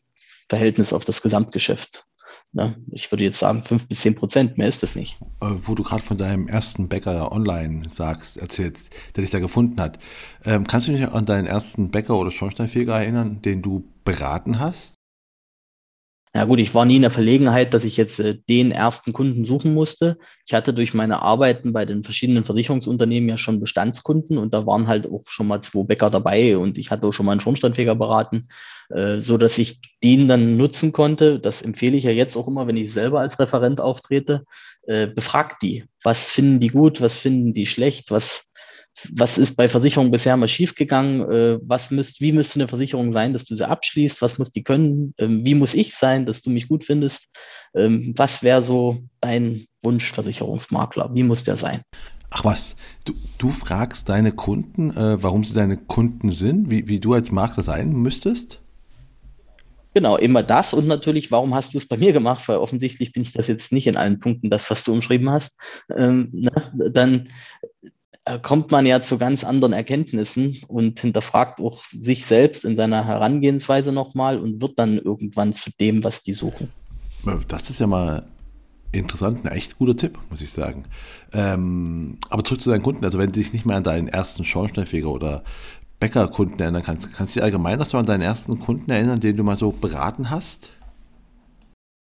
[0.48, 2.06] Verhältnis auf das Gesamtgeschäft.
[2.52, 2.76] Ne?
[2.92, 5.18] Ich würde jetzt sagen, fünf bis zehn Prozent, mehr ist das nicht.
[5.42, 9.80] Äh, wo du gerade von deinem ersten Bäcker online sagst, erzählst, der dich da gefunden
[9.80, 10.00] hat.
[10.46, 14.96] Ähm, kannst du dich an deinen ersten Bäcker oder Schornsteinfeger erinnern, den du beraten hast?
[16.34, 19.46] Ja gut, ich war nie in der Verlegenheit, dass ich jetzt äh, den ersten Kunden
[19.46, 20.18] suchen musste.
[20.46, 24.88] Ich hatte durch meine Arbeiten bei den verschiedenen Versicherungsunternehmen ja schon Bestandskunden und da waren
[24.88, 27.96] halt auch schon mal zwei Bäcker dabei und ich hatte auch schon mal einen Schornsteinfeger
[27.96, 28.48] beraten,
[28.90, 31.40] äh, so dass ich den dann nutzen konnte.
[31.40, 34.46] Das empfehle ich ja jetzt auch immer, wenn ich selber als Referent auftrete.
[34.88, 35.86] Äh, befragt die.
[36.04, 37.02] Was finden die gut?
[37.02, 38.12] Was finden die schlecht?
[38.12, 38.50] Was
[39.14, 41.22] was ist bei Versicherungen bisher mal schiefgegangen?
[41.32, 44.22] Äh, was müsst, wie müsste eine Versicherung sein, dass du sie abschließt?
[44.22, 45.14] Was muss die können?
[45.18, 47.28] Ähm, wie muss ich sein, dass du mich gut findest?
[47.74, 51.12] Ähm, was wäre so dein Wunschversicherungsmakler?
[51.14, 51.82] Wie muss der sein?
[52.32, 52.76] Ach was,
[53.06, 57.32] du, du fragst deine Kunden, äh, warum sie deine Kunden sind, wie, wie du als
[57.32, 58.62] Makler sein müsstest?
[59.94, 62.48] Genau, immer das und natürlich, warum hast du es bei mir gemacht?
[62.48, 65.58] Weil offensichtlich bin ich das jetzt nicht in allen Punkten, das, was du umschrieben hast.
[65.96, 66.52] Ähm, ne?
[66.94, 67.30] Dann
[68.26, 73.06] äh, kommt man ja zu ganz anderen Erkenntnissen und hinterfragt auch sich selbst in seiner
[73.06, 76.70] Herangehensweise nochmal und wird dann irgendwann zu dem, was die suchen.
[77.48, 78.28] Das ist ja mal
[78.92, 80.86] interessant, ein echt guter Tipp, muss ich sagen.
[81.34, 84.44] Ähm, aber zurück zu deinen Kunden, also wenn du dich nicht mehr an deinen ersten
[84.44, 85.44] Schornsteinfeger oder
[86.00, 89.36] Bäckerkunden erinnern kannst, kannst du dich allgemein noch so an deinen ersten Kunden erinnern, den
[89.36, 90.72] du mal so beraten hast?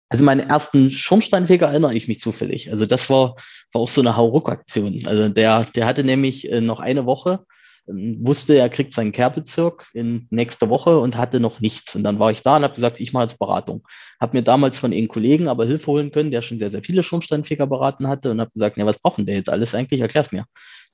[0.08, 2.70] Also meinen ersten Schornsteinfeger erinnere ich mich zufällig.
[2.70, 3.36] Also das war,
[3.72, 5.02] war auch so eine Hauruck-Aktion.
[5.06, 7.44] Also der, der hatte nämlich äh, noch eine Woche,
[7.88, 11.96] ähm, wusste, er kriegt seinen Kehrbezirk in nächster Woche und hatte noch nichts.
[11.96, 13.86] Und dann war ich da und habe gesagt, ich mache jetzt Beratung.
[14.20, 17.02] Habe mir damals von einem Kollegen aber Hilfe holen können, der schon sehr, sehr viele
[17.02, 20.00] Schornsteinfeger beraten hatte und habe gesagt, ja, was brauchen der jetzt alles eigentlich?
[20.00, 20.46] Erklär's mir.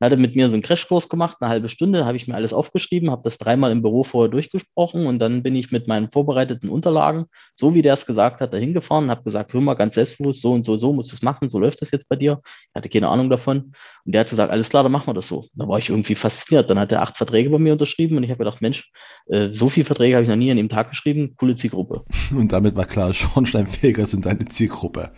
[0.03, 2.53] Er hatte mit mir so einen Crashkurs gemacht, eine halbe Stunde, habe ich mir alles
[2.53, 6.71] aufgeschrieben, habe das dreimal im Büro vorher durchgesprochen und dann bin ich mit meinen vorbereiteten
[6.71, 9.95] Unterlagen, so wie der es gesagt hat, dahin gefahren und habe gesagt, hör mal ganz
[9.95, 12.41] selbstbewusst, so und so, so musst du es machen, so läuft das jetzt bei dir.
[12.45, 13.75] Ich hatte keine Ahnung davon.
[14.05, 15.45] Und der hat gesagt, alles klar, dann machen wir das so.
[15.55, 16.69] Da war ich irgendwie fasziniert.
[16.69, 18.91] Dann hat er acht Verträge bei mir unterschrieben und ich habe gedacht, Mensch,
[19.29, 22.03] äh, so viele Verträge habe ich noch nie an dem Tag geschrieben, coole Zielgruppe.
[22.33, 25.13] Und damit war klar, Schornsteinfeger sind deine Zielgruppe.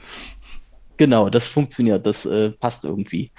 [0.98, 3.32] Genau, das funktioniert, das äh, passt irgendwie.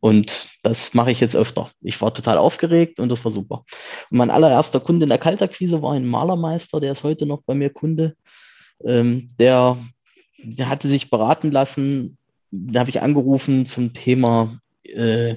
[0.00, 1.70] Und das mache ich jetzt öfter.
[1.80, 3.64] Ich war total aufgeregt und das war super.
[4.10, 7.54] Und mein allererster Kunde in der Kaltakquise war ein Malermeister, der ist heute noch bei
[7.54, 8.14] mir Kunde.
[8.84, 9.78] Ähm, der,
[10.38, 12.18] der hatte sich beraten lassen.
[12.50, 15.36] Da habe ich angerufen zum Thema äh,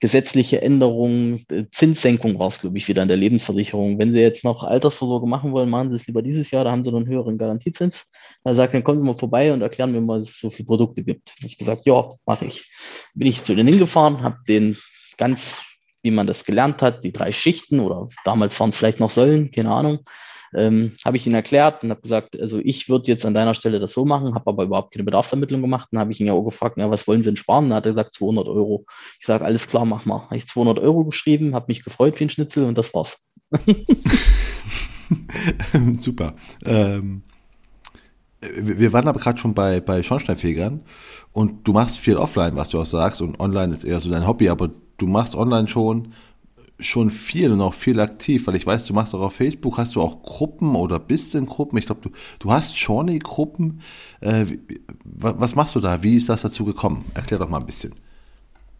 [0.00, 3.98] gesetzliche Änderungen, äh, Zinssenkung war es, glaube ich, wieder in der Lebensversicherung.
[3.98, 6.84] Wenn Sie jetzt noch Altersvorsorge machen wollen, machen Sie es lieber dieses Jahr, da haben
[6.84, 8.04] Sie noch einen höheren Garantiezins.
[8.44, 10.66] Da sagt, dann kommen Sie mal vorbei und erklären mir mal, dass es so viele
[10.66, 11.34] Produkte gibt.
[11.38, 12.70] Ich habe gesagt, ja, mache ich.
[13.14, 14.76] Bin ich zu denen hingefahren, habe den
[15.16, 15.62] ganz,
[16.02, 19.50] wie man das gelernt hat, die drei Schichten oder damals waren es vielleicht noch Säulen,
[19.50, 20.00] keine Ahnung,
[20.54, 23.80] ähm, habe ich ihn erklärt und habe gesagt, also ich würde jetzt an deiner Stelle
[23.80, 25.88] das so machen, habe aber überhaupt keine Bedarfsvermittlung gemacht.
[25.90, 27.68] Dann habe ich ihn ja auch gefragt, ja, was wollen Sie denn sparen?
[27.68, 28.86] Dann hat er gesagt, 200 Euro.
[29.20, 30.22] Ich sage, alles klar, mach mal.
[30.22, 33.18] Habe ich 200 Euro geschrieben, habe mich gefreut wie ein Schnitzel und das war's.
[35.96, 36.34] Super.
[36.64, 37.22] Ähm,
[38.40, 40.82] wir waren aber gerade schon bei, bei Schornsteinfegern
[41.32, 44.26] und du machst viel offline, was du auch sagst, und online ist eher so dein
[44.26, 46.12] Hobby, aber du machst online schon
[46.78, 49.96] schon viel und auch viel aktiv, weil ich weiß, du machst auch auf Facebook, hast
[49.96, 51.78] du auch Gruppen oder bist in Gruppen.
[51.78, 53.80] Ich glaube, du, du hast Shawnee-Gruppen.
[54.20, 54.46] Äh,
[55.04, 56.02] was machst du da?
[56.02, 57.04] Wie ist das dazu gekommen?
[57.14, 57.94] Erklär doch mal ein bisschen.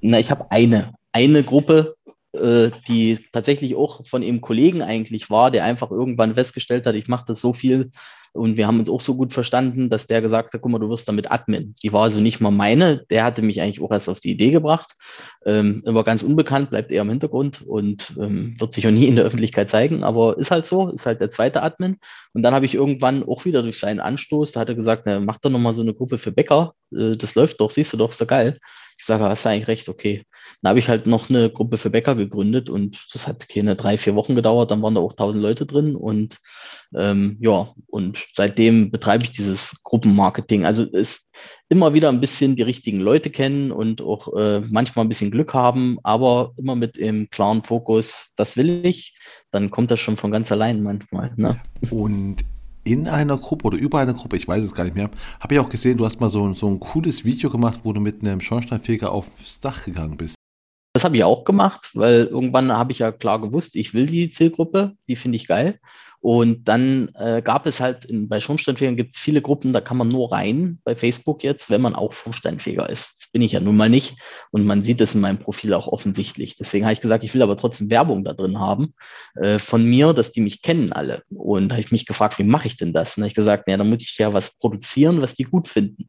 [0.00, 1.96] Na, ich habe eine, eine Gruppe,
[2.32, 7.08] äh, die tatsächlich auch von einem Kollegen eigentlich war, der einfach irgendwann festgestellt hat, ich
[7.08, 7.90] mache das so viel
[8.32, 10.88] und wir haben uns auch so gut verstanden, dass der gesagt hat, guck mal, du
[10.88, 11.74] wirst damit Admin.
[11.82, 13.04] Die war also nicht mal meine.
[13.10, 14.94] Der hatte mich eigentlich auch erst auf die Idee gebracht.
[15.44, 19.16] Ähm, immer ganz unbekannt, bleibt eher im Hintergrund und ähm, wird sich auch nie in
[19.16, 20.04] der Öffentlichkeit zeigen.
[20.04, 21.98] Aber ist halt so, ist halt der zweite Admin.
[22.32, 25.20] Und dann habe ich irgendwann auch wieder durch seinen Anstoß, da hat er gesagt, na,
[25.20, 26.74] mach doch nochmal so eine Gruppe für Bäcker.
[26.92, 28.58] Äh, das läuft doch, siehst du doch, ist doch geil.
[28.98, 30.24] Ich sage, hast du eigentlich recht, okay.
[30.62, 33.98] Dann habe ich halt noch eine Gruppe für Bäcker gegründet und das hat keine drei,
[33.98, 34.70] vier Wochen gedauert.
[34.70, 36.38] Dann waren da auch tausend Leute drin und
[36.96, 40.64] ähm, ja, und seitdem betreibe ich dieses Gruppenmarketing.
[40.64, 41.28] Also es
[41.68, 45.54] immer wieder ein bisschen die richtigen Leute kennen und auch äh, manchmal ein bisschen Glück
[45.54, 49.16] haben, aber immer mit dem klaren Fokus, das will ich,
[49.50, 51.30] dann kommt das schon von ganz allein manchmal.
[51.36, 51.60] Ne?
[51.90, 52.38] Und
[52.84, 55.60] in einer Gruppe oder über einer Gruppe, ich weiß es gar nicht mehr, habe ich
[55.60, 58.40] auch gesehen, du hast mal so, so ein cooles Video gemacht, wo du mit einem
[58.40, 60.37] Schornsteinfeger aufs Dach gegangen bist.
[60.92, 64.30] Das habe ich auch gemacht, weil irgendwann habe ich ja klar gewusst, ich will die
[64.30, 65.78] Zielgruppe, die finde ich geil.
[66.20, 69.96] Und dann äh, gab es halt in, bei Schornsteinfegern gibt es viele Gruppen, da kann
[69.96, 73.14] man nur rein bei Facebook jetzt, wenn man auch Schornsteinfeger ist.
[73.20, 74.16] Das bin ich ja nun mal nicht.
[74.50, 76.56] Und man sieht es in meinem Profil auch offensichtlich.
[76.56, 78.94] Deswegen habe ich gesagt, ich will aber trotzdem Werbung da drin haben
[79.36, 81.22] äh, von mir, dass die mich kennen alle.
[81.30, 83.16] Und habe ich mich gefragt, wie mache ich denn das?
[83.16, 86.08] Und habe ich gesagt, ja, dann muss ich ja was produzieren, was die gut finden.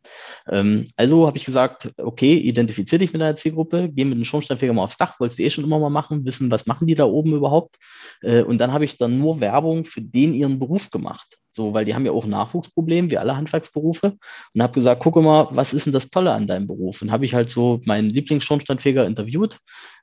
[0.49, 4.73] Ähm, also habe ich gesagt, okay, identifiziere dich mit deiner Zielgruppe, geh mit dem Schornsteinfeger
[4.73, 7.05] mal aufs Dach, wolltest du eh schon immer mal machen, wissen, was machen die da
[7.05, 7.75] oben überhaupt.
[8.21, 11.37] Äh, und dann habe ich dann nur Werbung für den ihren Beruf gemacht.
[11.51, 14.17] So, weil die haben ja auch Nachwuchsprobleme, wie alle Handwerksberufe.
[14.53, 17.01] Und habe gesagt, gucke mal, was ist denn das Tolle an deinem Beruf?
[17.01, 19.59] Und habe ich halt so meinen Lieblingsschornsteinfeger interviewt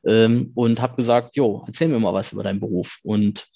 [0.06, 2.98] ähm, und habe gesagt, jo, erzähl mir mal was über deinen Beruf.
[3.02, 3.48] Und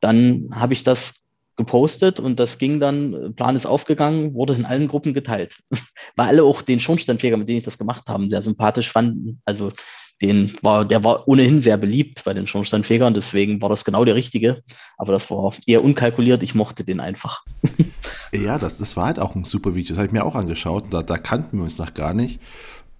[0.00, 1.24] dann habe ich das
[1.56, 5.56] gepostet und das ging dann, Plan ist aufgegangen, wurde in allen Gruppen geteilt.
[6.16, 9.40] Weil alle auch den Schornsteinfeger, mit denen ich das gemacht habe, sehr sympathisch fanden.
[9.44, 9.72] Also
[10.22, 14.14] den war, der war ohnehin sehr beliebt bei den Schornsteinfegern, deswegen war das genau der
[14.14, 14.62] richtige.
[14.96, 17.44] Aber das war eher unkalkuliert, ich mochte den einfach.
[18.32, 20.86] ja, das, das war halt auch ein super Video, das habe ich mir auch angeschaut.
[20.90, 22.40] Da, da kannten wir uns noch gar nicht.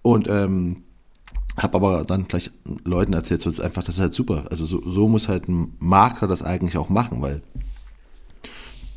[0.01, 0.83] Und ähm,
[1.57, 2.51] habe aber dann gleich
[2.83, 4.45] Leuten erzählt, so ist einfach, das ist halt super.
[4.51, 7.41] Also so, so muss halt ein Makler das eigentlich auch machen, weil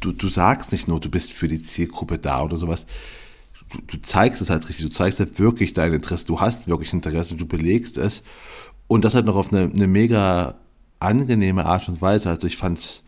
[0.00, 2.85] du, du sagst nicht nur, du bist für die Zielgruppe da oder sowas
[3.70, 6.92] du, du zeigst es halt richtig, du zeigst halt wirklich dein Interesse, du hast wirklich
[6.92, 8.22] Interesse, du belegst es
[8.87, 10.57] und das halt noch auf eine, eine mega
[11.00, 12.28] angenehme Art und Weise.
[12.28, 13.04] Also ich fand es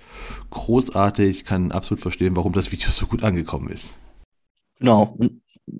[0.50, 3.96] großartig, kann absolut verstehen, warum das Video so gut angekommen ist.
[4.78, 5.16] Genau.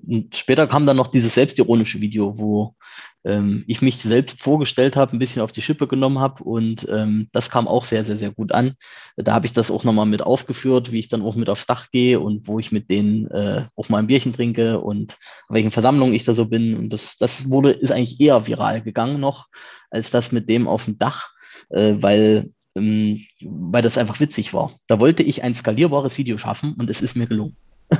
[0.07, 2.75] Und später kam dann noch dieses selbstironische Video, wo
[3.23, 7.27] ähm, ich mich selbst vorgestellt habe, ein bisschen auf die Schippe genommen habe und ähm,
[7.31, 8.75] das kam auch sehr, sehr, sehr gut an.
[9.17, 11.91] Da habe ich das auch nochmal mit aufgeführt, wie ich dann auch mit aufs Dach
[11.91, 15.17] gehe und wo ich mit denen äh, auch mal ein Bierchen trinke und
[15.49, 16.75] welchen Versammlungen ich da so bin.
[16.77, 19.47] Und das, das wurde, ist eigentlich eher viral gegangen noch,
[19.89, 21.31] als das mit dem auf dem Dach,
[21.69, 24.79] äh, weil ähm, weil das einfach witzig war.
[24.87, 27.57] Da wollte ich ein skalierbares Video schaffen und es ist mir gelungen.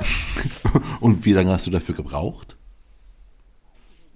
[1.01, 2.57] und wie lange hast du dafür gebraucht?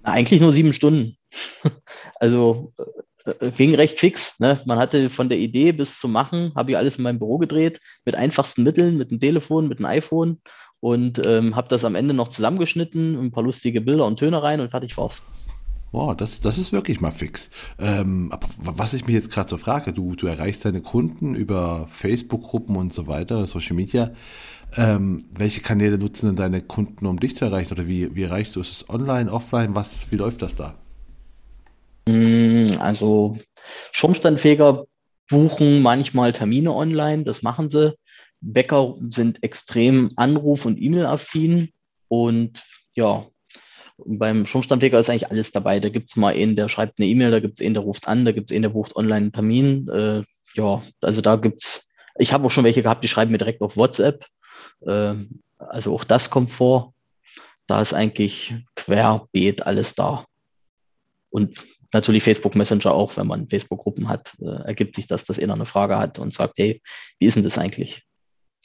[0.06, 1.16] Eigentlich nur sieben Stunden.
[2.20, 2.72] also
[3.24, 4.38] äh, ging recht fix.
[4.38, 4.60] Ne?
[4.64, 7.80] Man hatte von der Idee bis zum Machen, habe ich alles in meinem Büro gedreht,
[8.04, 10.40] mit einfachsten Mitteln, mit dem Telefon, mit dem iPhone
[10.78, 14.60] und ähm, habe das am Ende noch zusammengeschnitten, ein paar lustige Bilder und Töne rein
[14.60, 15.22] und fertig war's.
[15.92, 17.48] Wow, das, das ist wirklich mal fix.
[17.78, 21.88] Ähm, aber was ich mich jetzt gerade so frage, du, du erreichst deine Kunden über
[21.90, 24.12] Facebook-Gruppen und so weiter, Social Media.
[24.76, 27.72] Ähm, welche Kanäle nutzen denn deine Kunden, um dich zu erreichen?
[27.72, 28.84] Oder wie, wie erreichst du es?
[28.88, 29.74] Online, offline?
[29.74, 30.74] Was, wie läuft das da?
[32.08, 33.38] Mm, also
[33.92, 34.84] Schornsteinfeger
[35.28, 37.96] buchen manchmal Termine online, das machen sie.
[38.40, 41.70] Bäcker sind extrem Anruf- und E-Mail-affin.
[42.08, 42.62] Und
[42.94, 43.26] ja,
[43.98, 45.80] beim Schornsteinfeger ist eigentlich alles dabei.
[45.80, 48.08] Da gibt es mal einen, der schreibt eine E-Mail, da gibt es einen, der ruft
[48.08, 49.88] an, da gibt es einen, der bucht online einen Termin.
[49.88, 50.22] Äh,
[50.54, 53.62] ja, also da gibt es, ich habe auch schon welche gehabt, die schreiben mir direkt
[53.62, 54.26] auf WhatsApp.
[54.86, 56.92] Ähm, also auch das kommt vor.
[57.66, 60.26] Da ist eigentlich querbeet alles da.
[61.30, 65.54] Und natürlich Facebook Messenger auch, wenn man Facebook-Gruppen hat, äh, ergibt sich das, dass einer
[65.54, 66.82] eine Frage hat und sagt, hey,
[67.18, 68.02] wie ist denn das eigentlich?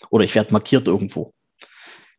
[0.10, 1.34] Oder ich werde markiert irgendwo.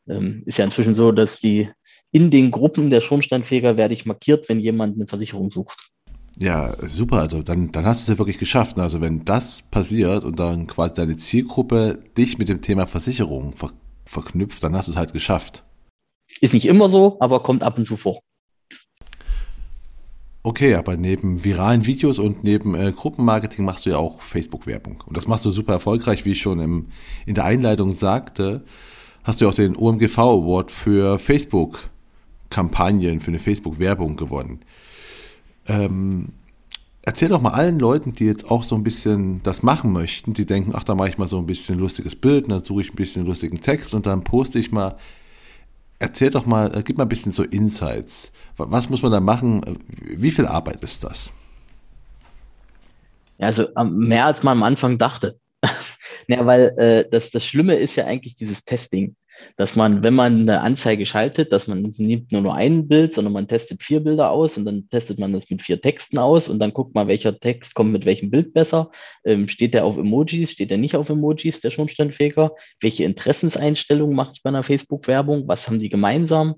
[0.08, 1.70] Ähm, ist ja inzwischen so, dass die
[2.12, 5.90] in den Gruppen der Schornsteinfeger werde ich markiert, wenn jemand eine Versicherung sucht.
[6.38, 7.18] Ja, super.
[7.18, 8.78] Also dann, dann hast du es ja wirklich geschafft.
[8.78, 13.72] Also wenn das passiert und dann quasi deine Zielgruppe dich mit dem Thema Versicherung ver
[14.04, 15.64] verknüpft, dann hast du es halt geschafft.
[16.40, 18.20] Ist nicht immer so, aber kommt ab und zu vor.
[20.42, 25.04] Okay, aber neben viralen Videos und neben äh, Gruppenmarketing machst du ja auch Facebook-Werbung.
[25.06, 26.88] Und das machst du super erfolgreich, wie ich schon im,
[27.24, 28.64] in der Einleitung sagte.
[29.22, 31.20] Hast du auch den OMGV Award für
[32.52, 34.60] Facebook-Kampagnen, für eine Facebook-Werbung gewonnen.
[35.66, 36.28] Ähm,
[37.02, 40.44] erzähl doch mal allen Leuten, die jetzt auch so ein bisschen das machen möchten, die
[40.44, 42.96] denken, ach, da mache ich mal so ein bisschen lustiges Bild, dann suche ich ein
[42.96, 44.96] bisschen lustigen Text und dann poste ich mal.
[45.98, 48.32] Erzähl doch mal, äh, gib mal ein bisschen so Insights.
[48.56, 49.78] Was muss man da machen?
[50.00, 51.32] Wie viel Arbeit ist das?
[53.38, 55.38] Also mehr als man am Anfang dachte.
[56.26, 59.14] ja, weil äh, das, das Schlimme ist ja eigentlich dieses Testing
[59.56, 63.32] dass man, wenn man eine Anzeige schaltet, dass man nimmt nur nur ein Bild, sondern
[63.32, 66.58] man testet vier Bilder aus und dann testet man das mit vier Texten aus und
[66.58, 68.90] dann guckt man, welcher Text kommt mit welchem Bild besser.
[69.24, 72.52] Ähm, steht der auf Emojis, steht der nicht auf Emojis, der Schornsteinfeger?
[72.80, 75.48] Welche Interessenseinstellungen mache ich bei einer Facebook-Werbung?
[75.48, 76.56] Was haben die gemeinsam?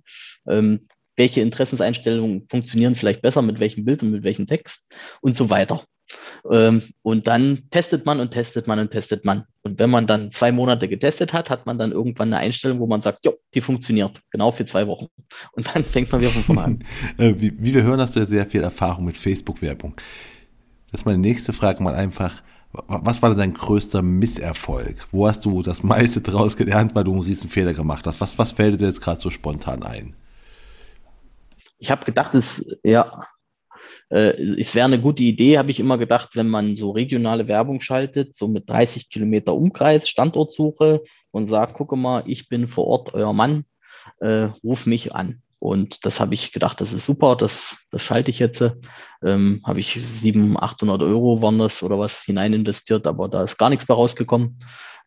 [0.48, 5.50] Ähm, welche Interessenseinstellungen funktionieren vielleicht besser mit welchem Bild und mit welchem Text und so
[5.50, 5.84] weiter.
[6.50, 9.44] Ähm, und dann testet man und testet man und testet man.
[9.62, 12.86] Und wenn man dann zwei Monate getestet hat, hat man dann irgendwann eine Einstellung, wo
[12.86, 15.06] man sagt, jo, die funktioniert, genau für zwei Wochen.
[15.52, 16.78] Und dann fängt man wieder von vorne an.
[17.18, 19.94] Äh, wie, wie wir hören, hast du ja sehr viel Erfahrung mit Facebook-Werbung.
[20.90, 22.42] Das ist meine nächste Frage mal einfach,
[22.86, 25.06] was war denn dein größter Misserfolg?
[25.12, 28.20] Wo hast du das meiste draus gelernt, weil du einen riesen Fehler gemacht hast?
[28.20, 30.16] Was, was fällt dir jetzt gerade so spontan ein?
[31.78, 33.26] Ich habe gedacht, es, ja,
[34.10, 37.80] äh, es wäre eine gute Idee, habe ich immer gedacht, wenn man so regionale Werbung
[37.80, 43.14] schaltet, so mit 30 Kilometer Umkreis, Standortsuche und sagt, gucke mal, ich bin vor Ort
[43.14, 43.64] euer Mann,
[44.20, 45.40] äh, ruf mich an.
[45.58, 48.62] Und das habe ich gedacht, das ist super, das, das schalte ich jetzt.
[49.24, 53.56] Ähm, habe ich 700, 800 Euro waren das oder was hinein investiert, aber da ist
[53.56, 54.58] gar nichts mehr rausgekommen.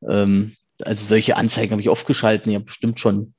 [0.10, 2.50] Ähm, also solche Anzeigen habe ich oft geschalten.
[2.50, 3.36] Ich habe bestimmt schon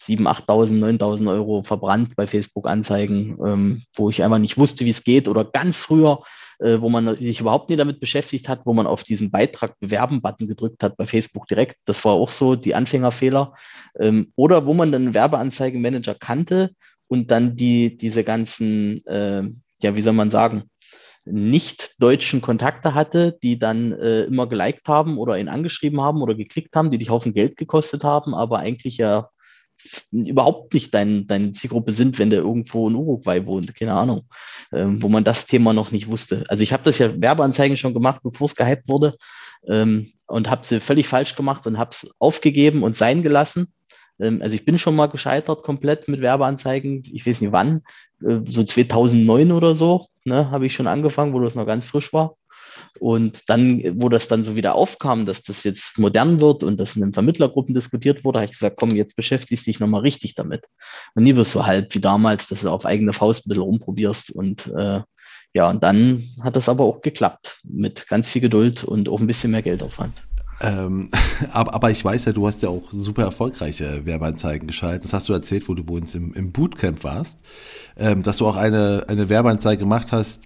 [0.00, 5.04] 7.000, 8.000, 9.000 Euro verbrannt bei Facebook-Anzeigen, ähm, wo ich einfach nicht wusste, wie es
[5.04, 5.28] geht.
[5.28, 6.22] Oder ganz früher,
[6.58, 10.48] äh, wo man sich überhaupt nicht damit beschäftigt hat, wo man auf diesen Beitrag bewerben-Button
[10.48, 11.76] gedrückt hat bei Facebook direkt.
[11.84, 13.54] Das war auch so die Anfängerfehler.
[13.98, 16.70] Ähm, oder wo man dann Werbeanzeigenmanager kannte
[17.08, 19.42] und dann die, diese ganzen, äh,
[19.82, 20.64] ja, wie soll man sagen,
[21.24, 26.34] nicht deutschen Kontakte hatte, die dann äh, immer geliked haben oder ihn angeschrieben haben oder
[26.34, 29.30] geklickt haben, die dich Haufen Geld gekostet haben, aber eigentlich ja
[30.10, 34.24] überhaupt nicht dein, deine Zielgruppe sind, wenn der irgendwo in Uruguay wohnt, keine Ahnung,
[34.72, 36.44] ähm, wo man das Thema noch nicht wusste.
[36.48, 39.16] Also ich habe das ja Werbeanzeigen schon gemacht, bevor es gehypt wurde
[39.68, 43.72] ähm, und habe sie völlig falsch gemacht und habe es aufgegeben und sein gelassen.
[44.20, 47.82] Ähm, also ich bin schon mal gescheitert komplett mit Werbeanzeigen, ich weiß nicht wann,
[48.22, 52.12] äh, so 2009 oder so, ne, habe ich schon angefangen, wo das noch ganz frisch
[52.12, 52.36] war.
[53.00, 56.96] Und dann, wo das dann so wieder aufkam, dass das jetzt modern wird und das
[56.96, 60.66] in den Vermittlergruppen diskutiert wurde, habe ich gesagt, komm, jetzt beschäftigst dich nochmal richtig damit.
[61.14, 64.30] Und nie wirst du halt wie damals, dass du auf eigene Faust ein bisschen rumprobierst.
[64.30, 65.00] Und äh,
[65.52, 69.26] ja, und dann hat das aber auch geklappt mit ganz viel Geduld und auch ein
[69.26, 70.14] bisschen mehr Geldaufwand.
[70.60, 71.10] Ähm,
[71.52, 75.04] aber, aber ich weiß ja, du hast ja auch super erfolgreiche Werbeanzeigen geschaltet.
[75.04, 77.38] Das hast du erzählt, wo du bei uns im, im Bootcamp warst,
[77.96, 80.40] ähm, dass du auch eine, eine Werbeanzeige gemacht hast,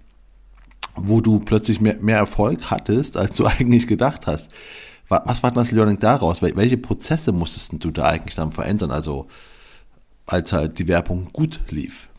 [1.03, 4.51] wo du plötzlich mehr, mehr Erfolg hattest, als du eigentlich gedacht hast.
[5.09, 6.43] Was war das Learning daraus?
[6.43, 8.91] Welche Prozesse musstest du da eigentlich dann verändern?
[8.91, 9.27] Also,
[10.27, 12.11] als halt die Werbung gut lief.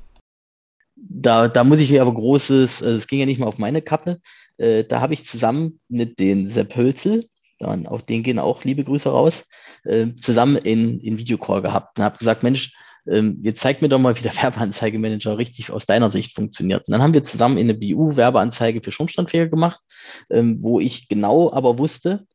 [0.95, 3.83] Da, da muss ich mir aber großes, also es ging ja nicht mal auf meine
[3.83, 4.19] Kappe.
[4.57, 7.25] Äh, da habe ich zusammen mit den Sepp Hölzel,
[7.59, 9.45] dann auf den gehen auch liebe Grüße raus,
[9.83, 12.73] äh, zusammen in, in Videocall gehabt und habe gesagt, Mensch,
[13.11, 16.87] ähm, jetzt zeig mir doch mal, wie der Werbeanzeigemanager richtig aus deiner Sicht funktioniert.
[16.87, 19.81] Und dann haben wir zusammen eine BU-Werbeanzeige für Schornsteinfeger gemacht,
[20.29, 22.25] ähm, wo ich genau aber wusste,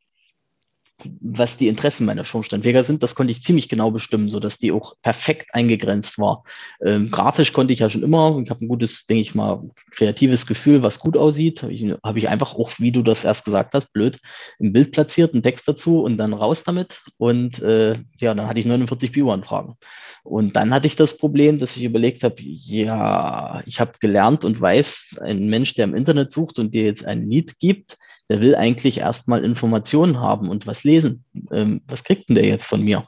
[1.21, 4.73] was die Interessen meiner Schornsteinfeger sind, das konnte ich ziemlich genau bestimmen, so dass die
[4.73, 6.45] auch perfekt eingegrenzt war.
[6.85, 10.47] Ähm, grafisch konnte ich ja schon immer, ich habe ein gutes, denke ich mal, kreatives
[10.47, 11.63] Gefühl, was gut aussieht.
[11.63, 14.21] Habe ich, hab ich einfach auch, wie du das erst gesagt hast, blöd,
[14.59, 17.03] im Bild platziert, einen Text dazu und dann raus damit.
[17.19, 19.77] Und äh, ja, dann hatte ich 49 Bio-Anfragen.
[20.23, 24.61] Und dann hatte ich das Problem, dass ich überlegt habe, ja, ich habe gelernt und
[24.61, 27.99] weiß, ein Mensch, der im Internet sucht und dir jetzt ein Lied gibt,
[28.31, 31.25] der will eigentlich erstmal Informationen haben und was lesen.
[31.53, 33.07] Ähm, was kriegt denn der jetzt von mir?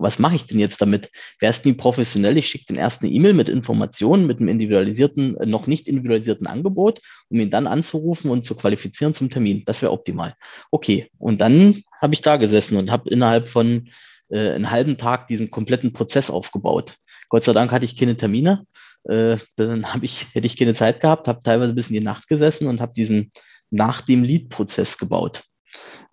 [0.00, 1.10] was mache ich denn jetzt damit?
[1.40, 2.36] Wer ist nie professionell?
[2.36, 7.40] Ich schicke den ersten E-Mail mit Informationen, mit einem individualisierten, noch nicht individualisierten Angebot, um
[7.40, 9.62] ihn dann anzurufen und zu qualifizieren zum Termin.
[9.66, 10.34] Das wäre optimal.
[10.70, 13.88] Okay, und dann habe ich da gesessen und habe innerhalb von
[14.30, 16.94] äh, einem halben Tag diesen kompletten Prozess aufgebaut.
[17.28, 18.66] Gott sei Dank hatte ich keine Termine.
[19.04, 22.66] Äh, dann ich, hätte ich keine Zeit gehabt, habe teilweise bis in die Nacht gesessen
[22.66, 23.32] und habe diesen
[23.70, 25.44] nach dem Lead-Prozess gebaut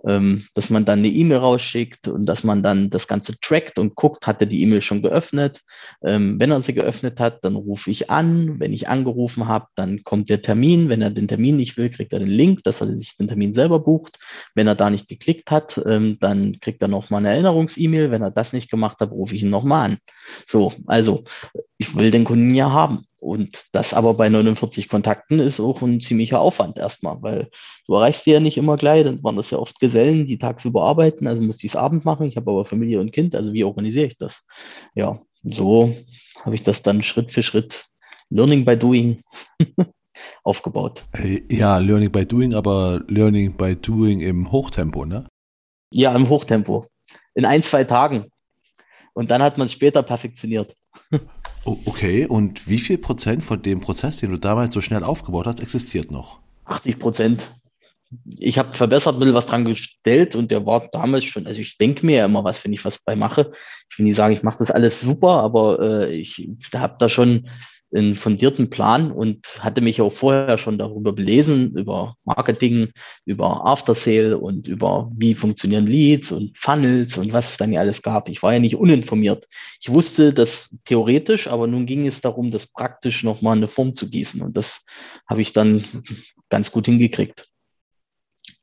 [0.07, 3.95] ähm, dass man dann eine E-Mail rausschickt und dass man dann das Ganze trackt und
[3.95, 5.61] guckt, hat er die E-Mail schon geöffnet.
[6.03, 8.59] Ähm, wenn er sie geöffnet hat, dann rufe ich an.
[8.59, 10.89] Wenn ich angerufen habe, dann kommt der Termin.
[10.89, 13.53] Wenn er den Termin nicht will, kriegt er den Link, dass er sich den Termin
[13.53, 14.19] selber bucht.
[14.53, 18.11] Wenn er da nicht geklickt hat, ähm, dann kriegt er nochmal eine Erinnerungs-E-Mail.
[18.11, 19.97] Wenn er das nicht gemacht hat, rufe ich ihn nochmal an.
[20.47, 21.23] So, also
[21.77, 23.05] ich will den Kunden ja haben.
[23.19, 27.49] Und das aber bei 49 Kontakten ist auch ein ziemlicher Aufwand erstmal, weil
[27.87, 29.03] du erreichst die ja nicht immer gleich.
[29.03, 32.27] Dann waren das ja oft Gesellen, die tagsüber arbeiten, also musste ich es Abend machen.
[32.27, 34.45] Ich habe aber Familie und Kind, also wie organisiere ich das?
[34.93, 35.95] Ja, so
[36.43, 37.85] habe ich das dann Schritt für Schritt,
[38.29, 39.23] Learning by Doing,
[40.43, 41.03] aufgebaut.
[41.13, 45.27] Äh, ja, Learning by Doing, aber Learning by Doing im Hochtempo, ne?
[45.91, 46.87] Ja, im Hochtempo.
[47.33, 48.25] In ein, zwei Tagen.
[49.13, 50.75] Und dann hat man es später perfektioniert.
[51.65, 55.59] Okay, und wie viel Prozent von dem Prozess, den du damals so schnell aufgebaut hast,
[55.59, 56.39] existiert noch?
[56.65, 57.51] 80 Prozent.
[58.37, 61.77] Ich habe verbessert, ein bisschen was dran gestellt und der war damals schon, also ich
[61.77, 63.51] denke mir ja immer was, wenn ich was bei mache.
[63.89, 67.49] Ich will nicht sagen, ich mache das alles super, aber äh, ich habe da schon
[67.95, 72.89] einen fundierten Plan und hatte mich auch vorher schon darüber belesen, über Marketing,
[73.25, 77.79] über After Sale und über wie funktionieren Leads und Funnels und was es dann ja
[77.79, 78.29] alles gab.
[78.29, 79.47] Ich war ja nicht uninformiert.
[79.79, 83.93] Ich wusste das theoretisch, aber nun ging es darum, das praktisch nochmal in eine Form
[83.93, 84.83] zu gießen und das
[85.27, 85.85] habe ich dann
[86.49, 87.47] ganz gut hingekriegt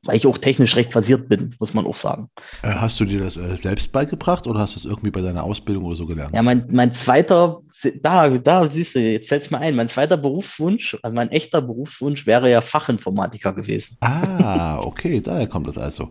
[0.04, 2.28] weil ich auch technisch recht versiert bin, muss man auch sagen.
[2.62, 5.44] Äh, hast du dir das äh, selbst beigebracht oder hast du es irgendwie bei deiner
[5.44, 6.34] Ausbildung oder so gelernt?
[6.34, 7.60] Ja, mein, mein zweiter,
[8.02, 11.62] da, da siehst du, jetzt fällt es mir ein, mein zweiter Berufswunsch, also mein echter
[11.62, 13.96] Berufswunsch wäre ja Fachinformatiker gewesen.
[14.00, 16.10] Ah, okay, daher kommt das also.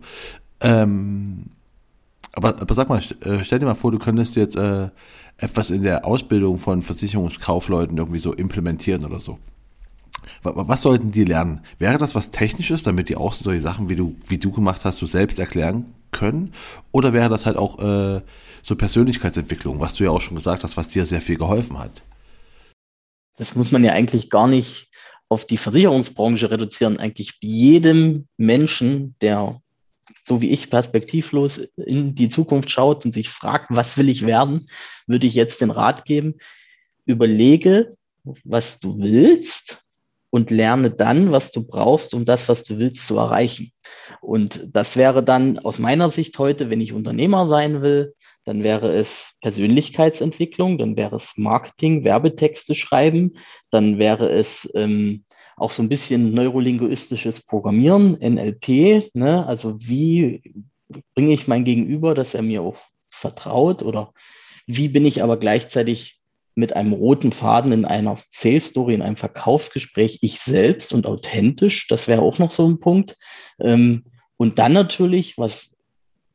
[0.60, 1.46] Ähm,
[2.32, 4.88] aber, aber sag mal, äh, stell dir mal vor, du könntest jetzt äh,
[5.36, 9.38] etwas in der Ausbildung von Versicherungskaufleuten irgendwie so implementieren oder so.
[10.42, 11.60] Was sollten die lernen?
[11.78, 14.98] Wäre das was Technisches, damit die auch solche Sachen, wie du, wie du gemacht hast,
[14.98, 16.52] so selbst erklären können?
[16.92, 18.20] Oder wäre das halt auch äh,
[18.62, 22.02] so Persönlichkeitsentwicklung, was du ja auch schon gesagt hast, was dir sehr viel geholfen hat?
[23.36, 24.88] Das muss man ja eigentlich gar nicht
[25.28, 26.98] auf die Versicherungsbranche reduzieren.
[26.98, 29.60] Eigentlich jedem Menschen, der
[30.24, 34.66] so wie ich perspektivlos in die Zukunft schaut und sich fragt, was will ich werden,
[35.06, 36.34] würde ich jetzt den Rat geben,
[37.06, 37.96] überlege,
[38.44, 39.82] was du willst
[40.30, 43.72] und lerne dann, was du brauchst, um das, was du willst, zu erreichen.
[44.20, 48.92] Und das wäre dann aus meiner Sicht heute, wenn ich Unternehmer sein will, dann wäre
[48.92, 53.34] es Persönlichkeitsentwicklung, dann wäre es Marketing, Werbetexte schreiben,
[53.70, 55.24] dann wäre es ähm,
[55.56, 59.46] auch so ein bisschen neurolinguistisches Programmieren, NLP, ne?
[59.46, 60.42] also wie
[61.14, 62.78] bringe ich mein Gegenüber, dass er mir auch
[63.10, 64.12] vertraut oder
[64.66, 66.20] wie bin ich aber gleichzeitig
[66.54, 71.88] mit einem roten Faden in einer Sales Story, in einem Verkaufsgespräch, ich selbst und authentisch.
[71.88, 73.16] Das wäre auch noch so ein Punkt.
[73.58, 74.04] Ähm,
[74.36, 75.71] und dann natürlich, was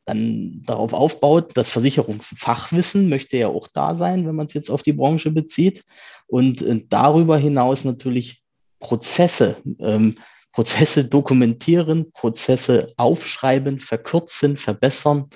[0.08, 4.82] dann darauf aufbaut, das Versicherungsfachwissen möchte ja auch da sein, wenn man es jetzt auf
[4.82, 5.84] die Branche bezieht.
[6.26, 8.42] Und äh, darüber hinaus natürlich
[8.80, 10.16] Prozesse, ähm,
[10.52, 15.28] Prozesse dokumentieren, Prozesse aufschreiben, verkürzen, verbessern,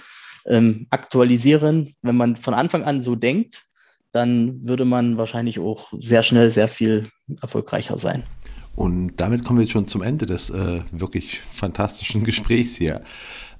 [0.46, 1.94] ähm, aktualisieren.
[2.02, 3.64] Wenn man von Anfang an so denkt,
[4.12, 7.08] dann würde man wahrscheinlich auch sehr schnell sehr viel
[7.40, 8.24] erfolgreicher sein.
[8.74, 13.02] Und damit kommen wir jetzt schon zum Ende des äh, wirklich fantastischen Gesprächs hier.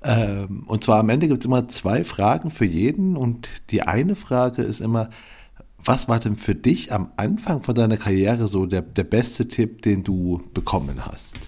[0.05, 3.17] Ähm, und zwar am Ende gibt es immer zwei Fragen für jeden.
[3.17, 5.11] Und die eine Frage ist immer,
[5.79, 9.83] was war denn für dich am Anfang von deiner Karriere so der, der beste Tipp,
[9.83, 11.39] den du bekommen hast?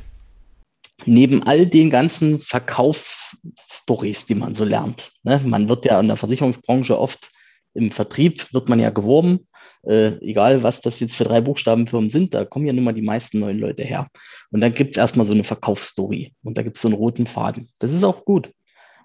[1.06, 5.12] Neben all den ganzen Verkaufsstories, die man so lernt.
[5.22, 5.40] Ne?
[5.44, 7.30] Man wird ja in der Versicherungsbranche oft
[7.74, 9.48] im Vertrieb wird man ja geworben,
[9.86, 13.02] äh, egal was das jetzt für drei Buchstabenfirmen sind, da kommen ja nun mal die
[13.02, 14.08] meisten neuen Leute her.
[14.50, 17.26] Und dann gibt es erstmal so eine Verkaufsstory und da gibt es so einen roten
[17.26, 17.68] Faden.
[17.78, 18.50] Das ist auch gut.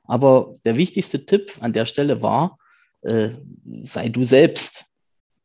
[0.06, 2.58] Aber der wichtigste Tipp an der Stelle war,
[3.02, 3.30] äh,
[3.84, 4.86] sei du selbst.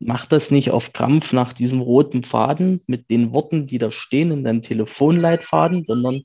[0.01, 4.31] Mach das nicht auf Krampf nach diesem roten Faden mit den Worten, die da stehen
[4.31, 6.23] in deinem Telefonleitfaden, sondern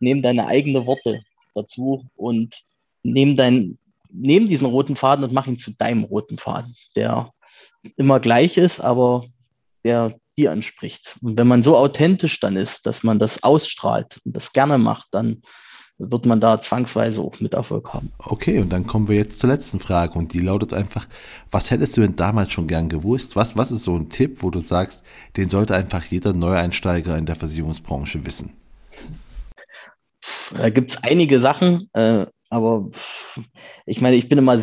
[0.00, 1.22] nimm deine eigenen Worte
[1.54, 2.62] dazu und
[3.02, 3.78] nimm dein,
[4.10, 7.32] diesen roten Faden und mach ihn zu deinem roten Faden, der
[7.96, 9.24] immer gleich ist, aber
[9.84, 11.16] der dir anspricht.
[11.20, 15.08] Und wenn man so authentisch dann ist, dass man das ausstrahlt und das gerne macht,
[15.10, 15.42] dann
[15.98, 18.12] wird man da zwangsweise auch mit Erfolg haben.
[18.18, 21.08] Okay, und dann kommen wir jetzt zur letzten Frage und die lautet einfach,
[21.50, 23.34] was hättest du denn damals schon gern gewusst?
[23.34, 25.02] Was, was ist so ein Tipp, wo du sagst,
[25.36, 28.52] den sollte einfach jeder Neueinsteiger in der Versicherungsbranche wissen?
[30.52, 32.88] Da gibt es einige Sachen, äh, aber
[33.84, 34.62] ich meine, ich bin immer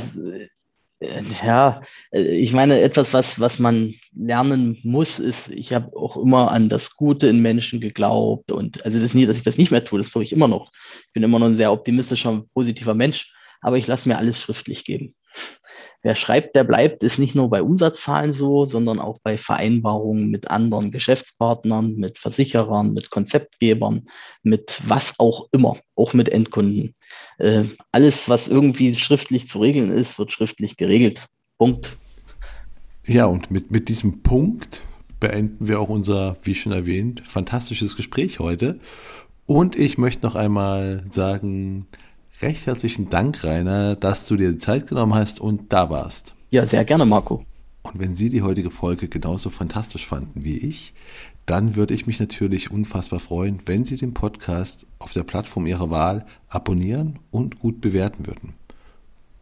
[1.00, 1.82] ja,
[2.12, 6.70] äh, ich meine, etwas, was, was man lernen muss, ist, ich habe auch immer an
[6.70, 10.00] das Gute in Menschen geglaubt und also das nie, dass ich das nicht mehr tue,
[10.00, 10.72] das tue ich immer noch.
[11.08, 13.32] Ich bin immer noch ein sehr optimistischer, positiver Mensch,
[13.62, 15.16] aber ich lasse mir alles schriftlich geben
[16.06, 20.52] wer schreibt, der bleibt, ist nicht nur bei Umsatzzahlen so, sondern auch bei Vereinbarungen mit
[20.52, 24.08] anderen Geschäftspartnern, mit Versicherern, mit Konzeptgebern,
[24.44, 26.95] mit was auch immer, auch mit Endkunden.
[27.38, 31.26] Äh, alles, was irgendwie schriftlich zu regeln ist, wird schriftlich geregelt.
[31.58, 31.98] Punkt.
[33.06, 34.82] Ja, und mit, mit diesem Punkt
[35.20, 38.80] beenden wir auch unser, wie schon erwähnt, fantastisches Gespräch heute.
[39.46, 41.86] Und ich möchte noch einmal sagen,
[42.42, 46.36] recht herzlichen Dank, Rainer, dass du dir die Zeit genommen hast und da warst.
[46.50, 47.46] Ja, sehr gerne, Marco.
[47.86, 50.96] Und wenn Sie die heutige Folge genauso fantastisch fanden wie ich,
[51.46, 55.92] dann würde ich mich natürlich unfassbar freuen, wenn Sie den Podcast auf der Plattform Ihrer
[55.92, 58.56] Wahl abonnieren und gut bewerten würden.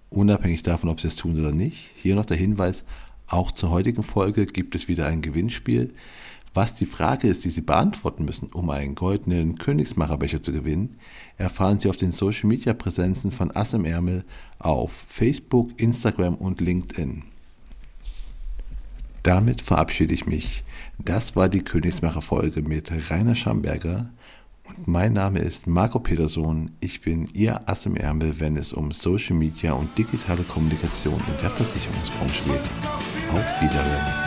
[0.10, 2.84] Unabhängig davon, ob Sie es tun oder nicht, hier noch der Hinweis,
[3.28, 5.94] auch zur heutigen Folge gibt es wieder ein Gewinnspiel.
[6.54, 10.98] Was die Frage ist, die Sie beantworten müssen, um einen goldenen Königsmacherbecher zu gewinnen,
[11.38, 14.26] erfahren Sie auf den Social Media Präsenzen von Ass im Ärmel
[14.60, 17.24] auf Facebook, Instagram und LinkedIn.
[19.24, 20.64] Damit verabschiede ich mich.
[21.00, 24.10] Das war die Königsmacher-Folge mit Rainer Schamberger
[24.66, 26.72] und mein Name ist Marco Peterson.
[26.80, 31.42] Ich bin Ihr Ass im Ärmel, wenn es um Social Media und digitale Kommunikation in
[31.42, 33.34] der Versicherungsbranche geht.
[33.34, 34.23] Auf Wiedersehen.